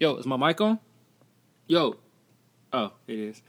Yo, 0.00 0.16
is 0.16 0.24
my 0.24 0.38
mic 0.38 0.58
on? 0.62 0.78
Yo. 1.66 1.94
Oh, 2.72 2.90
it 3.06 3.18
is. 3.18 3.42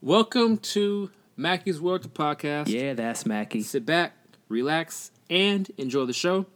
Welcome 0.00 0.58
to 0.58 1.10
Mackey's 1.36 1.80
World, 1.80 2.14
podcast. 2.14 2.68
Yeah, 2.68 2.94
that's 2.94 3.26
Mackie. 3.26 3.62
Sit 3.62 3.86
back, 3.86 4.12
relax, 4.48 5.10
and 5.28 5.68
enjoy 5.78 6.04
the 6.04 6.12
show. 6.12 6.46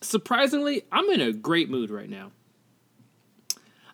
Surprisingly, 0.00 0.86
I'm 0.90 1.08
in 1.10 1.20
a 1.20 1.32
great 1.32 1.70
mood 1.70 1.88
right 1.88 2.10
now. 2.10 2.32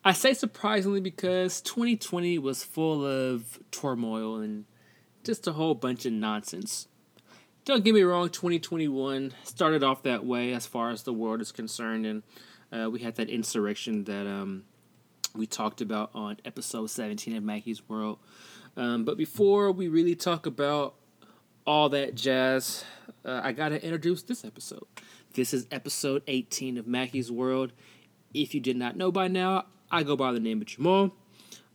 I 0.03 0.13
say 0.13 0.33
surprisingly 0.33 1.01
because 1.03 1.61
2020 1.61 2.39
was 2.39 2.65
full 2.65 3.05
of 3.05 3.59
turmoil 3.71 4.37
and 4.37 4.65
just 5.25 5.47
a 5.47 5.53
whole 5.53 5.75
bunch 5.75 6.07
of 6.07 6.15
nonsense. 6.15 6.89
Don't 7.67 7.85
get 7.85 7.93
me 7.93 8.01
wrong, 8.03 8.31
2021 8.31 9.35
started 9.43 9.85
off 9.85 10.03
that 10.05 10.25
way 10.25 10.55
as 10.55 10.65
far 10.65 10.89
as 10.89 11.03
the 11.03 11.13
world 11.13 11.43
is 11.43 11.53
concerned, 11.53 12.07
and 12.07 12.23
uh, 12.75 12.91
we 12.91 13.01
had 13.01 13.15
that 13.17 13.31
insurrection 13.31 14.05
that 14.05 14.27
um, 14.27 14.65
we 15.35 15.47
talked 15.47 15.81
about 15.81 16.11
on 16.15 16.39
episode 16.45 16.87
17 16.91 17.37
of 17.37 17.43
Mackey's 17.43 17.89
World. 17.89 18.19
Um, 18.77 19.05
but 19.05 19.17
before 19.17 19.71
we 19.71 19.89
really 19.89 20.15
talk 20.15 20.47
about 20.47 20.95
all 21.67 21.89
that 21.91 22.15
jazz, 22.15 22.85
uh, 23.25 23.41
I 23.43 23.53
gotta 23.53 23.83
introduce 23.83 24.23
this 24.23 24.45
episode. 24.45 24.85
This 25.35 25.55
is 25.55 25.67
episode 25.71 26.23
18 26.27 26.79
of 26.79 26.87
Mackey's 26.87 27.31
World. 27.31 27.73
If 28.33 28.55
you 28.55 28.61
did 28.61 28.77
not 28.77 28.97
know 28.97 29.13
by 29.13 29.29
now, 29.29 29.67
I 29.91 30.03
go 30.03 30.17
by 30.17 30.33
the 30.33 30.41
name 30.41 30.61
of 30.61 30.67
Jamal. 30.67 31.13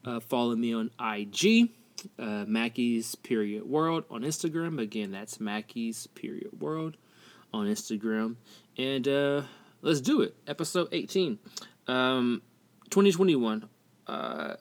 Uh, 0.04 0.20
follow 0.20 0.56
me 0.56 0.74
on 0.74 0.92
IG, 1.00 1.70
uh, 2.18 2.46
Mackey's 2.48 3.16
Period 3.16 3.64
World 3.64 4.04
on 4.10 4.22
Instagram. 4.22 4.80
Again, 4.82 5.12
that's 5.12 5.40
Mackey's 5.40 6.08
Period 6.08 6.60
World 6.60 6.98
on 7.54 7.68
Instagram. 7.68 8.36
And 8.78 9.08
uh, 9.08 9.42
let's 9.82 10.02
do 10.02 10.22
it. 10.22 10.36
Episode 10.48 10.90
18. 10.92 11.40
Um, 11.88 12.42
2021. 12.90 13.68
Uh, 14.08 14.56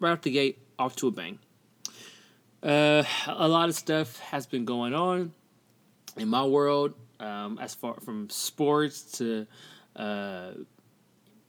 right 0.00 0.12
off 0.12 0.22
the 0.22 0.30
gate, 0.30 0.58
off 0.78 0.96
to 0.96 1.08
a 1.08 1.10
bang. 1.10 1.38
Uh, 2.62 3.04
a 3.26 3.48
lot 3.48 3.68
of 3.68 3.74
stuff 3.74 4.18
has 4.20 4.46
been 4.46 4.64
going 4.64 4.94
on 4.94 5.32
in 6.16 6.28
my 6.28 6.44
world, 6.44 6.94
um, 7.20 7.58
as 7.60 7.74
far 7.74 7.94
from 8.00 8.28
sports 8.30 9.02
to 9.18 9.46
uh, 9.96 10.50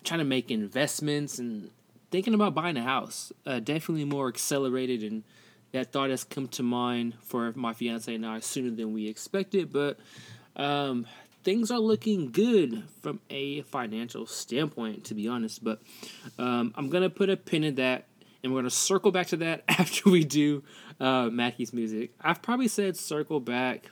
trying 0.03 0.19
to 0.19 0.25
make 0.25 0.51
investments 0.51 1.39
and 1.39 1.69
thinking 2.11 2.33
about 2.33 2.53
buying 2.53 2.77
a 2.77 2.83
house. 2.83 3.31
Uh, 3.45 3.59
definitely 3.59 4.05
more 4.05 4.27
accelerated, 4.27 5.03
and 5.03 5.23
that 5.71 5.91
thought 5.91 6.09
has 6.09 6.23
come 6.23 6.47
to 6.47 6.63
mind 6.63 7.15
for 7.21 7.53
my 7.55 7.73
fiance 7.73 8.13
and 8.13 8.25
I 8.25 8.39
sooner 8.39 8.71
than 8.71 8.93
we 8.93 9.07
expected. 9.07 9.71
But 9.71 9.99
um, 10.55 11.07
things 11.43 11.71
are 11.71 11.79
looking 11.79 12.31
good 12.31 12.83
from 13.01 13.19
a 13.29 13.61
financial 13.63 14.25
standpoint, 14.25 15.05
to 15.05 15.13
be 15.13 15.27
honest. 15.27 15.63
But 15.63 15.81
um, 16.37 16.73
I'm 16.75 16.89
gonna 16.89 17.09
put 17.09 17.29
a 17.29 17.37
pin 17.37 17.63
in 17.63 17.75
that, 17.75 18.05
and 18.43 18.53
we're 18.53 18.59
gonna 18.59 18.69
circle 18.69 19.11
back 19.11 19.27
to 19.27 19.37
that 19.37 19.63
after 19.69 20.09
we 20.09 20.23
do 20.23 20.63
uh, 20.99 21.29
Mackey's 21.31 21.73
music. 21.73 22.11
I've 22.21 22.41
probably 22.41 22.67
said 22.67 22.97
circle 22.97 23.39
back 23.39 23.91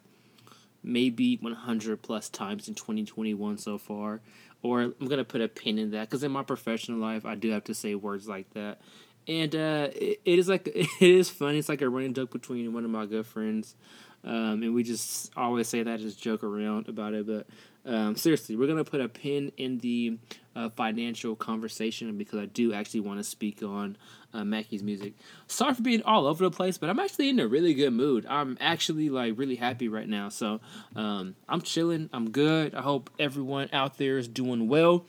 maybe 0.84 1.38
100 1.42 2.02
plus 2.02 2.30
times 2.30 2.68
in 2.68 2.76
2021 2.76 3.58
so 3.58 3.78
far 3.78 4.22
or 4.62 4.82
I'm 4.82 5.08
gonna 5.08 5.24
put 5.24 5.42
a 5.42 5.48
pin 5.48 5.78
in 5.78 5.92
that 5.92 6.10
because 6.10 6.24
in 6.24 6.32
my 6.32 6.44
professional 6.44 7.00
life 7.00 7.26
I 7.26 7.36
do 7.36 7.52
have 7.52 7.66
to 7.66 7.74
say 7.74 7.96
words 7.96 8.28
like 8.28 8.50
that, 8.54 8.82
and 9.28 9.56
uh, 9.56 9.90
it, 9.94 10.22
it 10.26 10.40
is 10.40 10.48
like 10.48 10.68
it 10.76 10.88
is 11.02 11.30
funny. 11.30 11.60
It's 11.60 11.70
like 11.70 11.82
a 11.82 11.90
running 11.90 12.14
joke 12.14 12.32
between 12.32 12.74
one 12.74 12.86
of 12.86 12.92
my 12.92 13.06
good 13.06 13.26
friends, 13.26 13.76
um, 14.24 14.64
and 14.64 14.74
we 14.74 14.84
just 14.84 15.32
always 15.36 15.68
say 15.68 15.84
that 15.84 16.00
just 16.00 16.22
joke 16.22 16.44
around 16.44 16.88
about 16.90 17.14
it. 17.14 17.28
But 17.28 17.48
um, 17.86 18.16
seriously, 18.16 18.56
we're 18.56 18.68
gonna 18.68 18.84
put 18.84 19.02
a 19.02 19.10
pin 19.10 19.52
in 19.58 19.80
the 19.80 20.18
uh, 20.56 20.70
financial 20.70 21.36
conversation 21.36 22.18
because 22.18 22.40
I 22.40 22.46
do 22.46 22.74
actually 22.74 23.02
want 23.02 23.20
to 23.20 23.24
speak 23.24 23.62
on 23.64 23.98
uh, 24.34 24.44
Mackey's 24.44 24.84
music. 24.84 25.14
Sorry 25.48 25.74
for 25.74 25.82
being 25.82 26.04
all 26.04 26.26
over 26.26 26.44
the 26.44 26.52
place, 26.52 26.78
but 26.78 26.90
I'm 26.90 27.00
actually 27.00 27.30
in 27.30 27.40
a 27.40 27.48
really 27.48 27.74
good 27.74 27.94
mood. 27.94 28.26
I'm 28.28 28.58
actually 28.60 29.10
like 29.10 29.38
really 29.38 29.56
happy 29.56 29.88
right 29.88 30.08
now. 30.08 30.30
So 30.30 30.62
um, 30.96 31.36
I'm 31.48 31.62
chilling. 31.62 32.10
I'm 32.14 32.32
good. 32.32 32.76
I 32.76 32.82
hope 32.82 33.10
everyone 33.20 33.70
out 33.72 33.98
there 33.98 34.18
is 34.18 34.28
doing 34.28 34.68
well, 34.68 35.06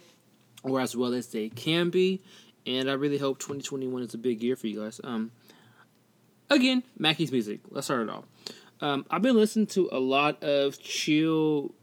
or 0.63 0.81
as 0.81 0.95
well 0.97 1.15
as 1.15 1.29
they 1.29 1.49
can 1.49 1.91
be. 1.91 2.23
And 2.69 2.91
I 2.91 2.93
really 2.93 3.17
hope 3.17 3.39
2021 3.39 4.03
is 4.03 4.13
a 4.13 4.19
big 4.19 4.43
year 4.43 4.55
for 4.55 4.67
you 4.67 4.83
guys. 4.83 5.01
Um, 5.03 5.33
again, 6.51 6.83
Mackey's 6.99 7.33
music. 7.33 7.61
Let's 7.71 7.87
start 7.87 8.03
it 8.03 8.11
off. 8.11 8.25
Um, 8.83 9.07
I've 9.11 9.23
been 9.23 9.37
listening 9.37 9.69
to 9.69 9.89
a 9.91 9.99
lot 9.99 10.43
of 10.45 10.79
chill 10.79 11.75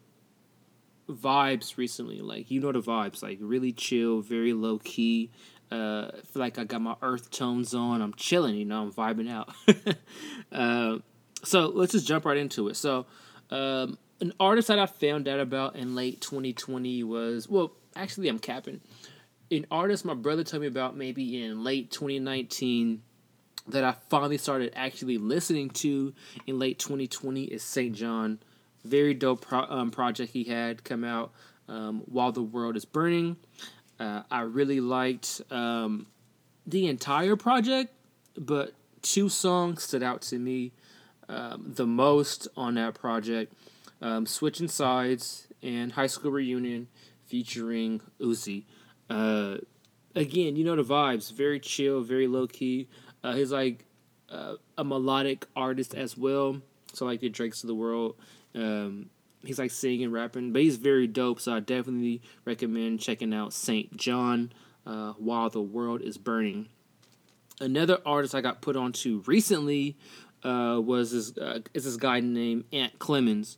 vibes 1.10 1.78
recently. 1.78 2.22
Like 2.22 2.52
you 2.52 2.62
know 2.62 2.72
the 2.72 2.82
vibes, 2.82 3.24
like 3.24 3.40
really 3.42 3.72
chill, 3.72 4.22
very 4.22 4.54
low 4.54 4.78
key. 4.78 5.32
Uh, 5.72 6.12
I 6.14 6.22
feel 6.32 6.40
like 6.40 6.60
I 6.60 6.66
got 6.66 6.82
my 6.82 6.96
earth 7.02 7.32
tones 7.32 7.74
on. 7.74 8.04
I'm 8.04 8.14
chilling, 8.14 8.54
you 8.54 8.66
know. 8.66 8.84
I'm 8.84 8.94
vibing 8.94 9.30
out. 9.30 9.56
uh, 10.52 11.00
so 11.44 11.68
let's 11.68 11.94
just 11.94 12.08
jump 12.08 12.26
right 12.26 12.38
into 12.38 12.68
it. 12.68 12.76
So, 12.76 13.08
um, 13.50 13.98
an 14.22 14.34
artist 14.40 14.68
that 14.68 14.78
I 14.78 14.86
found 14.86 15.28
out 15.28 15.40
about 15.40 15.76
in 15.76 15.96
late 15.96 16.22
2020 16.22 17.04
was 17.04 17.50
well, 17.50 17.72
actually, 17.96 18.30
I'm 18.30 18.38
capping. 18.38 18.82
An 19.52 19.66
artist 19.70 20.06
my 20.06 20.16
brother 20.16 20.44
told 20.44 20.62
me 20.62 20.68
about 20.68 20.98
maybe 20.98 21.44
in 21.44 21.64
late 21.64 21.92
2019 21.92 23.02
that 23.68 23.84
I 23.84 23.96
finally 24.10 24.38
started 24.38 24.74
actually 24.76 25.18
listening 25.18 25.70
to 25.72 26.14
in 26.48 26.60
late 26.60 26.80
2020 26.80 27.44
is 27.46 27.64
Saint 27.64 27.96
JHN. 27.96 28.40
Very 28.84 29.14
dope 29.14 29.42
pro- 29.42 29.70
um, 29.70 29.92
project 29.92 30.32
he 30.34 30.44
had 30.44 30.84
come 30.84 31.04
out 31.04 31.32
um, 31.68 32.04
while 32.06 32.32
the 32.32 32.44
world 32.44 32.76
is 32.76 32.86
burning. 32.86 33.38
Uh, 34.00 34.24
I 34.30 34.42
really 34.42 34.80
liked 34.80 35.42
um, 35.52 36.08
the 36.68 36.88
entire 36.88 37.36
project, 37.36 37.94
but 38.38 38.74
two 39.02 39.30
songs 39.30 39.84
stood 39.84 40.04
out 40.04 40.22
to 40.24 40.38
me 40.38 40.72
um, 41.30 41.72
the 41.76 41.88
most 41.88 42.48
on 42.56 42.76
that 42.76 42.94
project 42.94 43.54
um, 44.02 44.26
Switching 44.26 44.68
Sides 44.68 45.48
and 45.64 45.92
High 45.92 46.08
School 46.08 46.32
Reunion 46.32 46.88
featuring 47.26 48.02
Uzi. 48.20 48.64
Uh, 49.10 49.58
again, 50.16 50.56
you 50.56 50.64
know 50.64 50.76
the 50.76 50.84
vibes, 50.84 51.32
very 51.32 51.60
chill, 51.60 52.02
very 52.02 52.28
low 52.28 52.48
key. 52.48 52.88
Uh, 53.24 53.34
he's 53.34 53.52
like 53.52 53.86
uh, 54.30 54.56
a 54.78 54.84
melodic 54.84 55.46
artist 55.56 55.94
as 55.94 56.18
well, 56.18 56.62
so 56.94 57.06
like 57.06 57.20
the 57.20 57.30
Drakes 57.30 57.64
of 57.64 57.68
the 57.68 57.76
world. 57.76 58.16
Um, 58.54 59.10
he's 59.44 59.60
like 59.60 59.72
singing, 59.72 60.12
rapping, 60.12 60.54
but 60.54 60.62
he's 60.62 60.78
very 60.78 61.08
dope. 61.08 61.40
So 61.40 61.54
I 61.54 61.60
definitely 61.60 62.22
recommend 62.46 63.00
checking 63.00 63.34
out 63.34 63.54
Saint 63.54 63.98
JHN 63.98 64.52
uh, 64.86 65.14
while 65.14 65.50
the 65.50 65.62
world 65.62 66.02
is 66.02 66.18
burning. 66.18 66.70
Another 67.60 68.00
artist 68.06 68.36
I 68.36 68.42
got 68.42 68.62
put 68.62 68.76
onto 68.76 69.24
recently 69.26 69.98
uh, 70.44 70.80
was 70.84 71.12
this 71.12 71.38
uh, 71.38 71.60
is 71.74 71.86
this 71.86 71.98
guy 71.98 72.20
named 72.20 72.66
Ant 72.74 73.00
Clemens. 73.00 73.58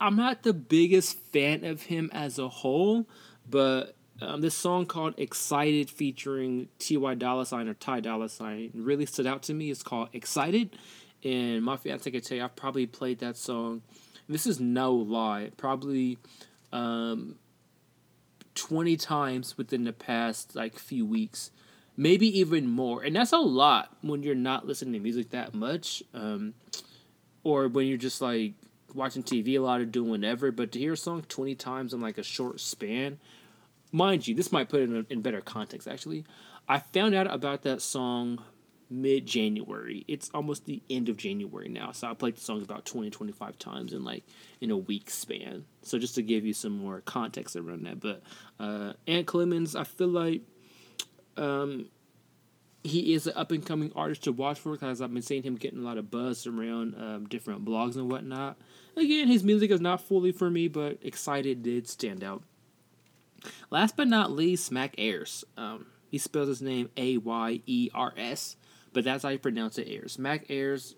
I'm 0.00 0.16
not 0.16 0.42
the 0.42 0.52
biggest 0.52 1.18
fan 1.18 1.64
of 1.64 1.82
him 1.82 2.10
as 2.12 2.38
a 2.38 2.48
whole, 2.48 3.08
but 3.48 3.96
um, 4.20 4.40
this 4.40 4.54
song 4.54 4.86
called 4.86 5.14
"Excited" 5.18 5.90
featuring 5.90 6.68
Ty 6.78 7.14
Dolla 7.14 7.46
Sign 7.46 7.68
or 7.68 7.74
Ty 7.74 8.00
Dolla 8.00 8.28
Sign 8.28 8.70
really 8.74 9.06
stood 9.06 9.26
out 9.26 9.42
to 9.44 9.54
me. 9.54 9.70
It's 9.70 9.82
called 9.82 10.08
"Excited," 10.12 10.76
and 11.24 11.62
my 11.62 11.76
fiance 11.76 12.10
can 12.10 12.20
tell 12.20 12.38
you 12.38 12.44
I've 12.44 12.56
probably 12.56 12.86
played 12.86 13.18
that 13.20 13.36
song. 13.36 13.82
This 14.28 14.46
is 14.46 14.60
no 14.60 14.92
lie, 14.92 15.50
probably 15.56 16.18
um, 16.72 17.36
twenty 18.54 18.96
times 18.96 19.56
within 19.56 19.84
the 19.84 19.92
past 19.92 20.54
like 20.54 20.78
few 20.78 21.06
weeks, 21.06 21.50
maybe 21.96 22.38
even 22.38 22.68
more, 22.68 23.02
and 23.02 23.16
that's 23.16 23.32
a 23.32 23.38
lot 23.38 23.96
when 24.02 24.22
you're 24.22 24.34
not 24.34 24.66
listening 24.66 24.92
to 24.94 25.00
music 25.00 25.30
that 25.30 25.54
much, 25.54 26.02
um, 26.12 26.54
or 27.42 27.68
when 27.68 27.86
you're 27.86 27.96
just 27.96 28.20
like 28.20 28.52
watching 28.94 29.22
TV 29.22 29.56
a 29.56 29.60
lot 29.60 29.80
or 29.80 29.84
doing 29.84 30.10
whatever. 30.10 30.50
But 30.50 30.72
to 30.72 30.78
hear 30.78 30.94
a 30.94 30.96
song 30.96 31.22
twenty 31.28 31.54
times 31.54 31.92
in 31.92 32.00
like 32.00 32.18
a 32.18 32.22
short 32.22 32.60
span, 32.60 33.18
mind 33.92 34.26
you, 34.26 34.34
this 34.34 34.52
might 34.52 34.68
put 34.68 34.80
it 34.80 34.90
in, 34.90 35.06
in 35.10 35.22
better 35.22 35.40
context. 35.40 35.88
Actually, 35.88 36.24
I 36.68 36.78
found 36.78 37.14
out 37.14 37.32
about 37.32 37.62
that 37.62 37.82
song 37.82 38.42
mid 38.90 39.26
January. 39.26 40.04
It's 40.08 40.30
almost 40.32 40.64
the 40.64 40.82
end 40.88 41.08
of 41.08 41.16
January 41.16 41.68
now. 41.68 41.92
So 41.92 42.08
I 42.08 42.14
played 42.14 42.36
the 42.36 42.40
song 42.40 42.62
about 42.62 42.84
20, 42.84 43.10
25 43.10 43.58
times 43.58 43.92
in 43.92 44.04
like 44.04 44.24
in 44.60 44.70
a 44.70 44.76
week 44.76 45.10
span. 45.10 45.64
So 45.82 45.98
just 45.98 46.14
to 46.16 46.22
give 46.22 46.44
you 46.44 46.52
some 46.52 46.72
more 46.72 47.00
context 47.02 47.56
around 47.56 47.84
that. 47.84 48.00
But 48.00 48.22
uh 48.58 48.94
Ant 49.06 49.26
Clemens, 49.26 49.76
I 49.76 49.84
feel 49.84 50.08
like 50.08 50.42
um 51.36 51.86
he 52.84 53.12
is 53.14 53.26
an 53.26 53.34
up 53.36 53.50
and 53.52 53.64
coming 53.64 53.92
artist 53.94 54.24
to 54.24 54.32
watch 54.32 54.58
for 54.58 54.72
because 54.72 55.00
I've 55.00 55.12
been 55.12 55.22
seeing 55.22 55.42
him 55.42 55.56
getting 55.56 55.80
a 55.80 55.82
lot 55.82 55.98
of 55.98 56.10
buzz 56.10 56.46
around 56.46 56.94
um, 56.96 57.26
different 57.26 57.64
blogs 57.64 57.96
and 57.96 58.10
whatnot. 58.10 58.56
Again, 58.96 59.28
his 59.28 59.44
music 59.44 59.70
is 59.70 59.80
not 59.80 60.00
fully 60.00 60.32
for 60.32 60.50
me, 60.50 60.68
but 60.68 60.98
Excited 61.02 61.62
did 61.62 61.88
stand 61.88 62.24
out. 62.24 62.42
Last 63.70 63.96
but 63.96 64.08
not 64.08 64.32
least, 64.32 64.72
Mac 64.72 64.94
Ayres. 64.98 65.44
Um, 65.56 65.86
he 66.08 66.18
spells 66.18 66.48
his 66.48 66.62
name 66.62 66.90
A 66.96 67.18
Y 67.18 67.60
E 67.66 67.90
R 67.94 68.12
S 68.16 68.56
but 68.92 69.04
that's 69.04 69.22
how 69.22 69.30
you 69.30 69.38
pronounce 69.38 69.78
it. 69.78 69.88
Ayres. 69.88 70.18
Mac 70.18 70.50
Ayres 70.50 70.94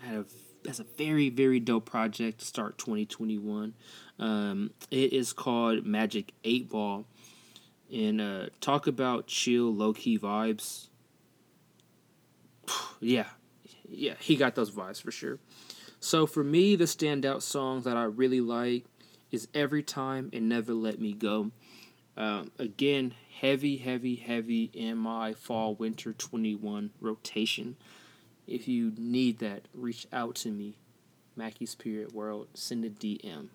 had 0.00 0.16
a 0.16 0.24
that's 0.64 0.80
a 0.80 0.84
very 0.96 1.28
very 1.28 1.60
dope 1.60 1.84
project 1.84 2.38
to 2.38 2.46
start 2.46 2.78
2021. 2.78 3.74
Um, 4.18 4.70
it 4.90 5.12
is 5.12 5.32
called 5.32 5.84
Magic 5.84 6.32
Eight 6.42 6.70
Ball, 6.70 7.04
and 7.92 8.20
uh, 8.20 8.46
talk 8.60 8.86
about 8.86 9.26
chill 9.26 9.74
low 9.74 9.92
key 9.92 10.18
vibes. 10.18 10.88
yeah, 13.00 13.26
yeah, 13.88 14.14
he 14.18 14.36
got 14.36 14.54
those 14.54 14.70
vibes 14.70 15.00
for 15.00 15.10
sure. 15.10 15.38
So 16.00 16.26
for 16.26 16.44
me, 16.44 16.76
the 16.76 16.84
standout 16.84 17.42
songs 17.42 17.84
that 17.84 17.96
I 17.96 18.04
really 18.04 18.40
like 18.40 18.84
is 19.30 19.48
Every 19.54 19.82
Time 19.82 20.30
and 20.32 20.48
Never 20.48 20.74
Let 20.74 21.00
Me 21.00 21.12
Go. 21.12 21.50
Um, 22.16 22.52
again, 22.58 23.14
heavy, 23.40 23.78
heavy, 23.78 24.16
heavy 24.16 24.70
in 24.72 24.98
my 24.98 25.32
fall 25.32 25.74
winter 25.74 26.12
21 26.12 26.90
rotation. 27.00 27.76
If 28.46 28.68
you 28.68 28.92
need 28.96 29.38
that, 29.38 29.62
reach 29.72 30.06
out 30.12 30.34
to 30.36 30.50
me, 30.50 30.76
Mackie 31.36 31.66
Spirit 31.66 32.12
World. 32.12 32.48
Send 32.54 32.84
a 32.84 32.90
DM. 32.90 33.48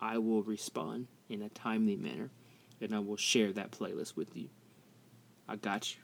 I 0.00 0.18
will 0.18 0.42
respond 0.42 1.06
in 1.28 1.42
a 1.42 1.48
timely 1.50 1.96
manner, 1.96 2.30
and 2.80 2.94
I 2.94 2.98
will 2.98 3.16
share 3.16 3.52
that 3.52 3.70
playlist 3.70 4.16
with 4.16 4.36
you. 4.36 4.48
I 5.48 5.56
got 5.56 5.94
you. 5.94 6.00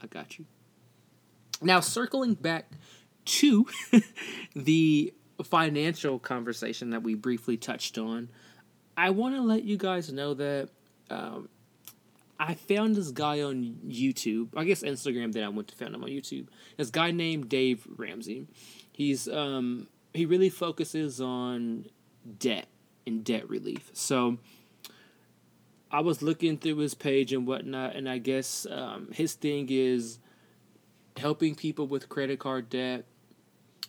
I 0.00 0.06
got 0.06 0.38
you. 0.38 0.46
Now, 1.64 1.80
circling 1.80 2.34
back 2.34 2.70
to 3.24 3.66
the 4.54 5.12
financial 5.42 6.18
conversation 6.18 6.90
that 6.90 7.02
we 7.02 7.14
briefly 7.14 7.56
touched 7.56 7.98
on, 7.98 8.28
I 8.96 9.10
want 9.10 9.34
to 9.34 9.40
let 9.40 9.64
you 9.64 9.76
guys 9.76 10.12
know 10.12 10.34
that 10.34 10.68
um, 11.10 11.48
I 12.38 12.54
found 12.54 12.96
this 12.96 13.10
guy 13.10 13.42
on 13.42 13.78
YouTube. 13.86 14.48
I 14.56 14.64
guess 14.64 14.82
Instagram. 14.82 15.32
Then 15.32 15.44
I 15.44 15.48
went 15.48 15.68
to 15.68 15.74
find 15.74 15.94
him 15.94 16.04
on 16.04 16.10
YouTube. 16.10 16.48
This 16.76 16.90
guy 16.90 17.10
named 17.10 17.48
Dave 17.48 17.86
Ramsey. 17.96 18.46
He's 18.92 19.28
um, 19.28 19.88
he 20.12 20.26
really 20.26 20.50
focuses 20.50 21.20
on 21.20 21.86
debt 22.38 22.66
and 23.06 23.24
debt 23.24 23.48
relief. 23.48 23.90
So 23.92 24.38
I 25.90 26.00
was 26.00 26.22
looking 26.22 26.58
through 26.58 26.76
his 26.76 26.94
page 26.94 27.32
and 27.32 27.46
whatnot, 27.46 27.96
and 27.96 28.08
I 28.08 28.18
guess 28.18 28.66
um, 28.70 29.08
his 29.12 29.34
thing 29.34 29.68
is 29.70 30.18
helping 31.16 31.54
people 31.54 31.86
with 31.86 32.08
credit 32.08 32.38
card 32.38 32.68
debt, 32.70 33.04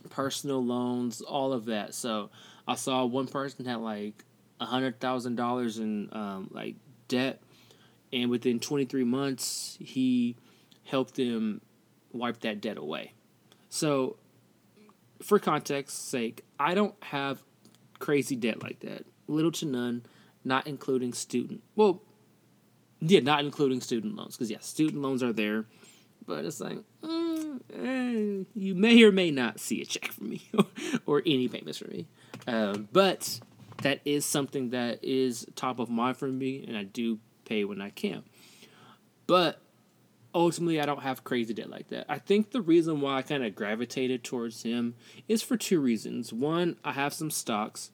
personal 0.10 0.64
loans, 0.64 1.22
all 1.22 1.54
of 1.54 1.66
that. 1.66 1.94
So 1.94 2.30
I 2.68 2.76
saw 2.76 3.06
one 3.06 3.28
person 3.28 3.66
had 3.66 3.78
like 3.78 4.24
a 4.60 4.66
hundred 4.66 5.00
thousand 5.00 5.36
dollars 5.36 5.78
in 5.78 6.10
um, 6.12 6.50
like 6.52 6.76
debt, 7.08 7.42
and 8.14 8.30
within 8.30 8.60
twenty 8.60 8.86
three 8.86 9.04
months 9.04 9.78
he 9.80 10.36
helped 10.84 11.16
them 11.16 11.62
wipe 12.14 12.40
that 12.42 12.62
debt 12.62 12.78
away. 12.78 13.14
So, 13.70 14.18
for 15.22 15.40
context's 15.40 16.00
sake, 16.00 16.46
I 16.60 16.74
don't 16.76 16.96
have 17.04 17.44
crazy 18.00 18.36
debt 18.36 18.62
like 18.62 18.80
that, 18.82 19.06
little 19.28 19.52
to 19.54 19.66
none, 19.66 20.04
not 20.44 20.68
including 20.68 21.14
student. 21.14 21.62
Well, 21.76 22.02
yeah, 23.02 23.20
not 23.20 23.44
including 23.44 23.82
student 23.82 24.16
loans, 24.16 24.38
because 24.38 24.50
yeah, 24.50 24.60
student 24.62 25.02
loans 25.02 25.22
are 25.22 25.34
there 25.34 25.66
but 26.26 26.46
it's 26.46 26.60
like 26.60 26.80
mm, 27.04 27.60
eh, 27.74 28.46
you 28.56 28.76
may 28.76 29.04
or 29.04 29.12
may 29.12 29.32
not 29.32 29.60
see 29.60 29.82
a 29.82 29.86
check 29.86 30.12
from 30.12 30.30
me 30.30 30.50
or 31.06 31.22
any 31.26 31.48
payments 31.48 31.78
from 31.80 31.92
me. 31.92 32.08
Um, 32.48 32.88
but 32.92 33.40
that 33.82 34.02
is 34.06 34.26
something 34.26 34.70
that 34.70 35.04
is 35.04 35.46
top 35.56 35.80
of 35.80 35.90
mind 35.90 36.18
for 36.18 36.28
me 36.28 36.64
and 36.68 36.78
i 36.78 36.84
do 36.84 37.20
pay 37.46 37.64
when 37.64 37.82
i 37.82 37.90
can. 37.90 38.24
But 39.28 39.62
ultimately 40.34 40.80
i 40.80 40.86
don't 40.86 41.02
have 41.02 41.24
crazy 41.24 41.54
debt 41.54 41.70
like 41.70 41.90
that. 41.90 42.06
I 42.10 42.20
think 42.20 42.52
the 42.52 42.62
reason 42.62 43.02
why 43.02 43.18
i 43.18 43.22
kind 43.22 43.44
of 43.44 43.56
gravitated 43.56 44.24
towards 44.24 44.64
him 44.64 44.96
is 45.28 45.42
for 45.42 45.58
two 45.58 45.80
reasons. 45.80 46.34
One 46.34 46.78
i 46.84 46.92
have 46.92 47.14
some 47.14 47.32
stocks. 47.32 47.92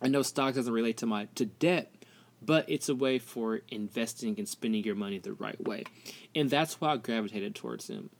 I 0.00 0.08
know 0.08 0.22
stocks 0.22 0.56
doesn't 0.56 0.72
relate 0.72 0.98
to 0.98 1.06
my 1.06 1.28
to 1.34 1.46
debt 1.46 1.92
but 2.42 2.68
it's 2.68 2.88
a 2.88 2.94
way 2.94 3.18
for 3.18 3.60
investing 3.68 4.34
and 4.38 4.48
spending 4.48 4.84
your 4.84 4.94
money 4.94 5.18
the 5.18 5.32
right 5.32 5.60
way. 5.62 5.84
And 6.34 6.50
that's 6.50 6.80
why 6.80 6.92
I 6.92 6.96
gravitated 6.96 7.54
towards 7.54 7.88
him. 7.88 8.10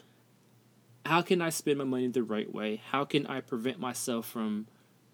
How 1.05 1.23
can 1.23 1.41
I 1.41 1.51
spend 1.51 1.79
my 1.79 1.85
money 1.85 2.09
the 2.09 2.23
right 2.23 2.53
way? 2.53 2.83
How 2.91 3.05
can 3.05 3.27
I 3.27 3.41
prevent 3.41 3.79
myself 3.79 4.27
from 4.27 4.67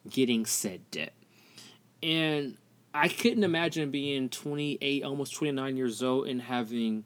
getting 0.09 0.47
said 0.47 0.91
debt? 0.91 1.13
And 2.03 2.57
I 2.95 3.09
couldn't 3.09 3.45
imagine 3.45 3.91
being 3.91 4.29
28, 4.29 5.05
almost 5.05 5.35
29 5.35 5.77
years 5.77 6.03
old 6.03 6.29
and 6.29 6.43
having 6.43 7.05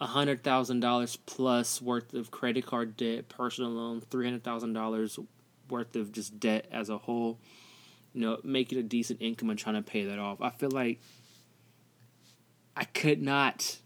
$100,000 0.00 1.18
plus 1.26 1.80
worth 1.80 2.12
of 2.12 2.30
credit 2.30 2.66
card 2.66 2.96
debt, 2.96 3.28
personal 3.28 3.70
loan, 3.70 4.02
$300,000 4.02 5.26
worth 5.70 5.96
of 5.96 6.12
just 6.12 6.38
debt 6.38 6.66
as 6.70 6.90
a 6.90 6.98
whole 6.98 7.38
you 8.16 8.22
know, 8.22 8.38
making 8.42 8.78
a 8.78 8.82
decent 8.82 9.20
income 9.20 9.50
and 9.50 9.58
trying 9.58 9.74
to 9.74 9.82
pay 9.82 10.06
that 10.06 10.18
off. 10.18 10.40
I 10.40 10.48
feel 10.48 10.70
like 10.70 11.00
I 12.74 12.84
could 12.84 13.20
not 13.20 13.76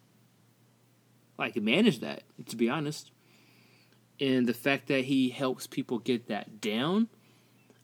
like 1.37 1.57
manage 1.57 1.99
that, 1.99 2.23
to 2.47 2.55
be 2.55 2.71
honest. 2.71 3.11
And 4.21 4.47
the 4.47 4.55
fact 4.55 4.87
that 4.87 5.07
he 5.07 5.31
helps 5.31 5.67
people 5.67 5.99
get 5.99 6.29
that 6.29 6.61
down, 6.61 7.09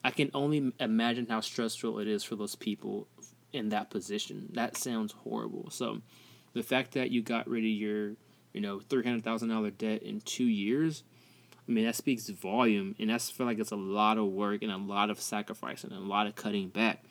I 0.05 0.13
can 0.13 0.31
only 0.35 0.73
imagine 0.79 1.27
how 1.29 1.41
stressful 1.41 1.99
it 1.99 2.07
is 2.07 2.23
for 2.23 2.37
those 2.37 2.55
people 2.55 3.09
in 3.53 3.71
that 3.71 3.91
position. 3.91 4.49
That 4.53 4.77
sounds 4.77 5.13
horrible. 5.13 5.71
So 5.71 6.01
the 6.53 6.63
fact 6.63 6.93
that 6.93 7.11
you 7.11 7.23
got 7.23 7.49
rid 7.49 7.65
of 7.65 7.71
your, 7.71 8.13
you 8.53 8.61
know, 8.61 8.79
three 8.79 9.03
hundred 9.03 9.25
thousand 9.25 9.49
dollar 9.49 9.71
debt 9.71 10.05
in 10.05 10.21
two 10.21 10.45
years 10.45 11.03
I 11.69 11.73
mean, 11.73 11.85
that 11.85 11.97
speaks 11.97 12.29
volume, 12.29 12.95
and 12.99 13.11
that's 13.11 13.29
feel 13.31 13.47
like 13.47 13.59
it's 13.59 13.73
a 13.73 13.77
lot 13.77 14.19
of 14.19 14.27
work 14.27 14.63
and 14.63 14.71
a 14.71 14.77
lot 14.77 15.11
of 15.11 15.21
sacrifice 15.21 15.83
and 15.83 15.93
a 15.93 15.99
lot 15.99 16.27
of 16.27 16.37
cutting 16.37 16.69
back. 16.69 17.03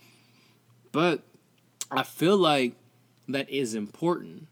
But 0.91 1.23
I 1.91 2.03
feel 2.03 2.37
like 2.37 2.75
that 3.27 3.49
is 3.49 3.75
important 3.75 4.47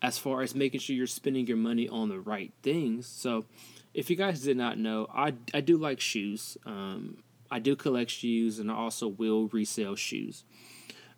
as 0.00 0.18
far 0.18 0.42
as 0.42 0.54
making 0.54 0.80
sure 0.80 0.94
you're 0.94 1.06
spending 1.06 1.46
your 1.46 1.56
money 1.56 1.88
on 1.88 2.08
the 2.08 2.20
right 2.20 2.52
things. 2.62 3.06
So, 3.06 3.44
if 3.94 4.08
you 4.08 4.16
guys 4.16 4.40
did 4.40 4.56
not 4.56 4.78
know, 4.78 5.06
I, 5.12 5.34
I 5.52 5.60
do 5.60 5.76
like 5.76 6.00
shoes. 6.00 6.56
Um, 6.64 7.18
I 7.50 7.58
do 7.58 7.76
collect 7.76 8.10
shoes, 8.10 8.58
and 8.58 8.70
I 8.70 8.74
also 8.74 9.08
will 9.08 9.48
resell 9.48 9.94
shoes. 9.94 10.44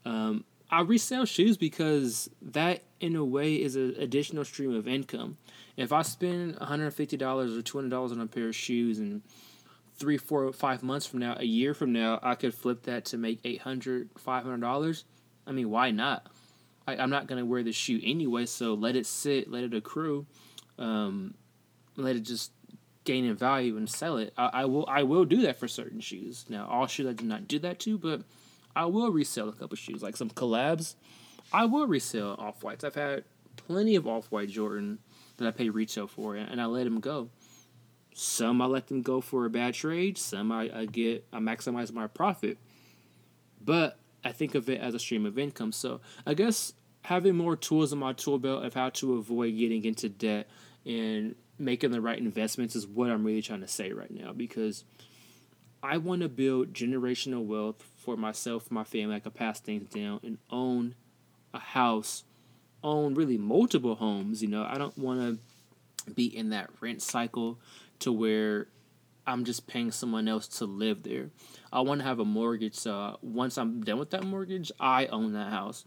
Um, 0.05 0.45
I 0.71 0.81
resell 0.81 1.25
shoes 1.25 1.57
because 1.57 2.29
that, 2.43 2.83
in 3.01 3.15
a 3.15 3.25
way, 3.25 3.55
is 3.55 3.77
an 3.77 3.95
additional 3.99 4.45
stream 4.45 4.75
of 4.75 4.89
income. 4.89 5.37
If 5.77 5.93
I 5.93 6.03
spend 6.03 6.57
$150 6.57 7.23
or 7.59 7.63
$200 7.63 8.13
on 8.13 8.21
a 8.21 8.27
pair 8.27 8.49
of 8.49 8.57
shoes 8.57 8.99
and 8.99 9.23
three, 9.97 10.17
four, 10.17 10.53
five 10.53 10.83
months 10.83 11.07
from 11.07 11.21
now, 11.21 11.37
a 11.39 11.45
year 11.45 11.75
from 11.75 11.93
now, 11.93 12.21
I 12.23 12.35
could 12.35 12.55
flip 12.55 12.85
that 12.85 13.07
to 13.07 13.19
make 13.19 13.43
$800, 13.43 14.09
$500, 14.25 15.05
I 15.47 15.53
mean, 15.53 15.71
why 15.71 15.91
not? 15.91 16.27
I, 16.87 16.97
am 16.97 17.11
not 17.11 17.27
going 17.27 17.39
to 17.39 17.47
wear 17.47 17.63
the 17.63 17.73
shoe 17.73 18.01
anyway, 18.03 18.47
so 18.47 18.75
let 18.75 18.95
it 18.97 19.07
sit, 19.07 19.51
let 19.51 19.65
it 19.65 19.75
accrue, 19.75 20.27
um, 20.79 21.35
let 21.97 22.17
it 22.17 22.21
just 22.21 22.53
gain 23.05 23.25
in 23.25 23.35
value 23.35 23.77
and 23.77 23.89
sell 23.89 24.19
it. 24.19 24.33
I, 24.37 24.51
I, 24.53 24.65
will 24.65 24.87
I 24.89 25.03
will 25.03 25.25
do 25.25 25.43
that 25.43 25.59
for 25.59 25.69
certain 25.69 26.01
shoes. 26.01 26.45
Now, 26.49 26.67
all 26.69 26.87
shoes 26.87 27.07
I 27.07 27.13
do 27.13 27.25
not 27.25 27.49
do 27.49 27.59
that 27.61 27.79
to, 27.81 27.99
but 27.99 28.23
I 28.77 28.87
will 28.87 29.11
resell 29.11 29.49
a 29.49 29.53
couple 29.53 29.77
shoes, 29.77 30.03
like 30.03 30.17
some 30.17 30.31
collabs. 30.31 30.95
I 31.53 31.67
will 31.67 31.87
resell 31.87 32.35
off 32.39 32.63
whites. 32.63 32.85
I've 32.85 32.95
had 32.95 33.25
plenty 33.57 33.97
of 33.97 34.07
off 34.07 34.31
white 34.31 34.49
Jordan 34.49 34.99
that 35.37 35.49
I 35.49 35.51
pay 35.51 35.69
retail 35.69 36.07
for, 36.07 36.37
and 36.37 36.61
I 36.61 36.67
let 36.67 36.85
them 36.85 37.01
go. 37.01 37.31
Some 38.15 38.63
I 38.63 38.67
let 38.67 38.87
them 38.87 39.03
go 39.03 39.21
for 39.21 39.45
a 39.45 39.51
bad 39.51 39.75
trade. 39.75 40.17
Some 40.19 40.53
I, 40.53 40.71
I 40.73 40.87
get 40.87 41.27
I 41.33 41.39
maximize 41.39 41.93
my 41.93 42.07
profit, 42.07 42.59
but 43.61 43.99
I 44.25 44.33
think 44.33 44.55
of 44.55 44.69
it 44.69 44.81
as 44.81 44.95
a 44.95 44.99
stream 44.99 45.27
of 45.27 45.39
income. 45.39 45.73
So 45.73 46.01
I 46.25 46.35
guess 46.35 46.73
having 47.03 47.37
more 47.37 47.57
tools 47.57 47.93
in 47.93 47.99
my 47.99 48.13
tool 48.13 48.39
belt 48.39 48.65
of 48.65 48.75
how 48.75 48.91
to 48.91 49.15
avoid 49.15 49.57
getting 49.57 49.85
into 49.85 50.09
debt 50.09 50.49
and 50.87 51.35
making 51.59 51.91
the 51.91 52.01
right 52.01 52.19
investments 52.19 52.75
is 52.75 52.87
what 52.87 53.11
I'm 53.11 53.25
really 53.25 53.43
trying 53.43 53.61
to 53.61 53.69
say 53.69 53.93
right 53.93 54.11
now 54.11 54.33
because 54.33 54.85
I 55.83 55.99
want 55.99 56.23
to 56.23 56.29
build 56.29 56.73
generational 56.73 57.45
wealth 57.45 57.85
for 57.97 58.17
myself, 58.17 58.71
my 58.71 58.85
family. 58.85 59.17
I 59.17 59.21
can 59.21 59.33
pass 59.33 59.61
things 59.61 59.89
down 59.91 60.21
and 60.23 60.39
own 60.51 60.95
a 61.53 61.59
house 61.59 62.25
own 62.85 63.15
really 63.15 63.39
multiple 63.39 63.97
homes. 63.97 64.43
You 64.43 64.49
know, 64.49 64.65
I 64.65 64.79
don't 64.79 64.97
want 64.97 65.21
to 66.07 66.13
be 66.13 66.27
in 66.27 66.51
that 66.51 66.71
rent 66.81 67.03
cycle 67.03 67.59
to 68.01 68.13
where 68.13 68.69
I'm 69.27 69.45
just 69.45 69.67
paying 69.67 69.91
someone 69.91 70.29
else 70.29 70.47
to 70.59 70.67
live 70.67 71.03
there. 71.03 71.31
I 71.73 71.81
want 71.81 72.01
to 72.03 72.07
have 72.07 72.21
a 72.21 72.25
mortgage 72.25 72.75
so 72.75 72.95
uh, 72.95 73.17
once 73.23 73.57
I'm 73.59 73.83
done 73.83 73.99
with 73.99 74.11
that 74.11 74.23
mortgage, 74.23 74.71
I 74.79 75.07
own 75.07 75.33
that 75.33 75.51
house. 75.51 75.85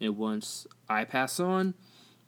And 0.00 0.16
once 0.16 0.66
I 0.88 1.04
pass 1.04 1.40
on, 1.40 1.74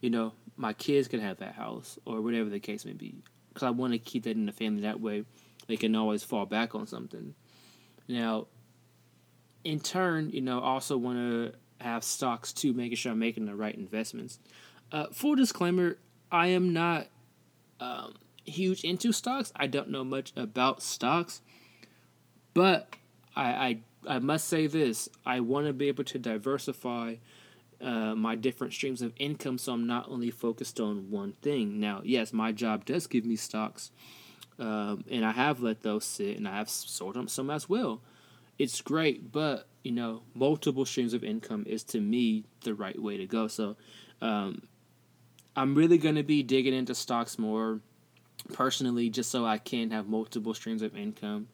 you 0.01 0.09
know, 0.09 0.33
my 0.57 0.73
kids 0.73 1.07
can 1.07 1.21
have 1.21 1.37
that 1.37 1.55
house 1.55 1.97
or 2.05 2.21
whatever 2.21 2.49
the 2.49 2.59
case 2.59 2.85
may 2.85 2.93
be. 2.93 3.15
Because 3.47 3.63
I 3.63 3.69
want 3.69 3.93
to 3.93 3.99
keep 3.99 4.23
that 4.23 4.35
in 4.35 4.45
the 4.45 4.51
family. 4.51 4.81
That 4.81 4.99
way 4.99 5.23
they 5.67 5.77
can 5.77 5.95
always 5.95 6.23
fall 6.23 6.45
back 6.45 6.75
on 6.75 6.87
something. 6.87 7.35
Now, 8.07 8.47
in 9.63 9.79
turn, 9.79 10.31
you 10.31 10.41
know, 10.41 10.59
also 10.59 10.97
want 10.97 11.17
to 11.17 11.53
have 11.79 12.03
stocks 12.03 12.53
too, 12.53 12.73
making 12.73 12.97
sure 12.97 13.11
I'm 13.11 13.19
making 13.19 13.45
the 13.45 13.55
right 13.55 13.75
investments. 13.75 14.39
Uh, 14.91 15.07
full 15.11 15.35
disclaimer: 15.35 15.97
I 16.31 16.47
am 16.47 16.73
not 16.73 17.07
um, 17.79 18.15
huge 18.45 18.83
into 18.83 19.11
stocks. 19.11 19.51
I 19.55 19.67
don't 19.67 19.89
know 19.89 20.03
much 20.03 20.33
about 20.35 20.81
stocks, 20.81 21.41
but 22.53 22.95
I 23.35 23.79
I, 24.05 24.15
I 24.15 24.19
must 24.19 24.47
say 24.47 24.67
this: 24.67 25.09
I 25.25 25.39
want 25.39 25.67
to 25.67 25.73
be 25.73 25.87
able 25.87 26.03
to 26.05 26.19
diversify 26.19 27.15
uh, 27.81 28.15
my 28.15 28.35
different 28.35 28.73
streams 28.73 29.01
of 29.01 29.13
income, 29.17 29.57
so 29.57 29.73
I'm 29.73 29.87
not 29.87 30.09
only 30.09 30.31
focused 30.31 30.79
on 30.79 31.11
one 31.11 31.33
thing. 31.41 31.79
Now, 31.79 32.01
yes, 32.03 32.33
my 32.33 32.51
job 32.51 32.85
does 32.85 33.07
give 33.07 33.25
me 33.25 33.35
stocks, 33.35 33.91
um, 34.57 35.05
and 35.09 35.23
I 35.25 35.31
have 35.31 35.61
let 35.61 35.81
those 35.81 36.03
sit, 36.03 36.37
and 36.37 36.47
I 36.47 36.57
have 36.57 36.69
sold 36.69 37.15
them 37.15 37.27
some 37.27 37.49
as 37.49 37.69
well. 37.69 38.01
It's 38.57 38.81
great, 38.81 39.31
but 39.31 39.68
you 39.83 39.91
know, 39.91 40.23
multiple 40.33 40.85
streams 40.85 41.13
of 41.13 41.23
income 41.23 41.63
is 41.67 41.83
to 41.85 42.01
me 42.01 42.45
the 42.63 42.73
right 42.73 42.99
way 42.99 43.17
to 43.17 43.25
go. 43.25 43.47
So, 43.47 43.77
um, 44.21 44.63
I'm 45.55 45.75
really 45.75 45.97
going 45.97 46.15
to 46.15 46.23
be 46.23 46.43
digging 46.43 46.73
into 46.73 46.95
stocks 46.95 47.37
more 47.37 47.81
personally, 48.53 49.09
just 49.09 49.29
so 49.29 49.45
I 49.45 49.57
can 49.57 49.91
have 49.91 50.07
multiple 50.07 50.53
streams 50.53 50.81
of 50.81 50.95
income. 50.95 51.47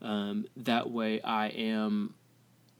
Um, 0.00 0.46
that 0.56 0.90
way, 0.90 1.20
I 1.20 1.48
am, 1.48 2.14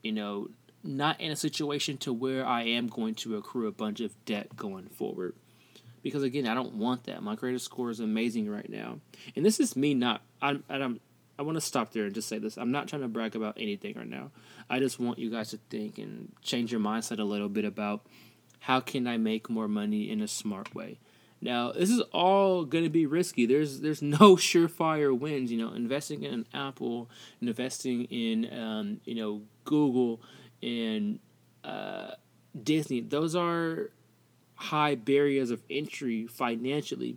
you 0.02 0.12
know, 0.12 0.48
not 0.82 1.20
in 1.20 1.30
a 1.30 1.36
situation 1.36 1.98
to 1.98 2.12
where 2.12 2.46
I 2.46 2.62
am 2.62 2.86
going 2.86 3.14
to 3.16 3.36
accrue 3.36 3.66
a 3.66 3.72
bunch 3.72 4.00
of 4.00 4.12
debt 4.24 4.56
going 4.56 4.88
forward. 4.88 5.34
Because 6.02 6.22
again, 6.22 6.46
I 6.46 6.54
don't 6.54 6.76
want 6.76 7.04
that. 7.04 7.22
My 7.22 7.36
credit 7.36 7.60
score 7.60 7.90
is 7.90 8.00
amazing 8.00 8.48
right 8.48 8.70
now, 8.70 9.00
and 9.36 9.44
this 9.44 9.60
is 9.60 9.76
me 9.76 9.92
not. 9.92 10.22
I'm. 10.40 10.64
I'm 10.70 11.00
I 11.40 11.42
want 11.42 11.56
to 11.56 11.62
stop 11.62 11.94
there 11.94 12.04
and 12.04 12.14
just 12.14 12.28
say 12.28 12.38
this. 12.38 12.58
I'm 12.58 12.70
not 12.70 12.86
trying 12.86 13.00
to 13.00 13.08
brag 13.08 13.34
about 13.34 13.56
anything 13.58 13.94
right 13.96 14.06
now. 14.06 14.30
I 14.68 14.78
just 14.78 15.00
want 15.00 15.18
you 15.18 15.30
guys 15.30 15.48
to 15.50 15.58
think 15.70 15.96
and 15.96 16.30
change 16.42 16.70
your 16.70 16.82
mindset 16.82 17.18
a 17.18 17.24
little 17.24 17.48
bit 17.48 17.64
about 17.64 18.04
how 18.58 18.80
can 18.80 19.06
I 19.06 19.16
make 19.16 19.48
more 19.48 19.66
money 19.66 20.10
in 20.10 20.20
a 20.20 20.28
smart 20.28 20.74
way. 20.74 20.98
Now, 21.40 21.72
this 21.72 21.88
is 21.88 22.02
all 22.12 22.66
going 22.66 22.84
to 22.84 22.90
be 22.90 23.06
risky. 23.06 23.46
There's 23.46 23.80
there's 23.80 24.02
no 24.02 24.18
surefire 24.36 25.18
wins. 25.18 25.50
You 25.50 25.56
know, 25.56 25.72
investing 25.72 26.24
in 26.24 26.44
Apple, 26.52 27.08
investing 27.40 28.04
in 28.04 28.52
um, 28.52 29.00
you 29.06 29.14
know 29.14 29.40
Google 29.64 30.20
and 30.62 31.20
uh, 31.64 32.10
Disney. 32.62 33.00
Those 33.00 33.34
are 33.34 33.92
high 34.56 34.94
barriers 34.94 35.50
of 35.50 35.62
entry 35.70 36.26
financially. 36.26 37.16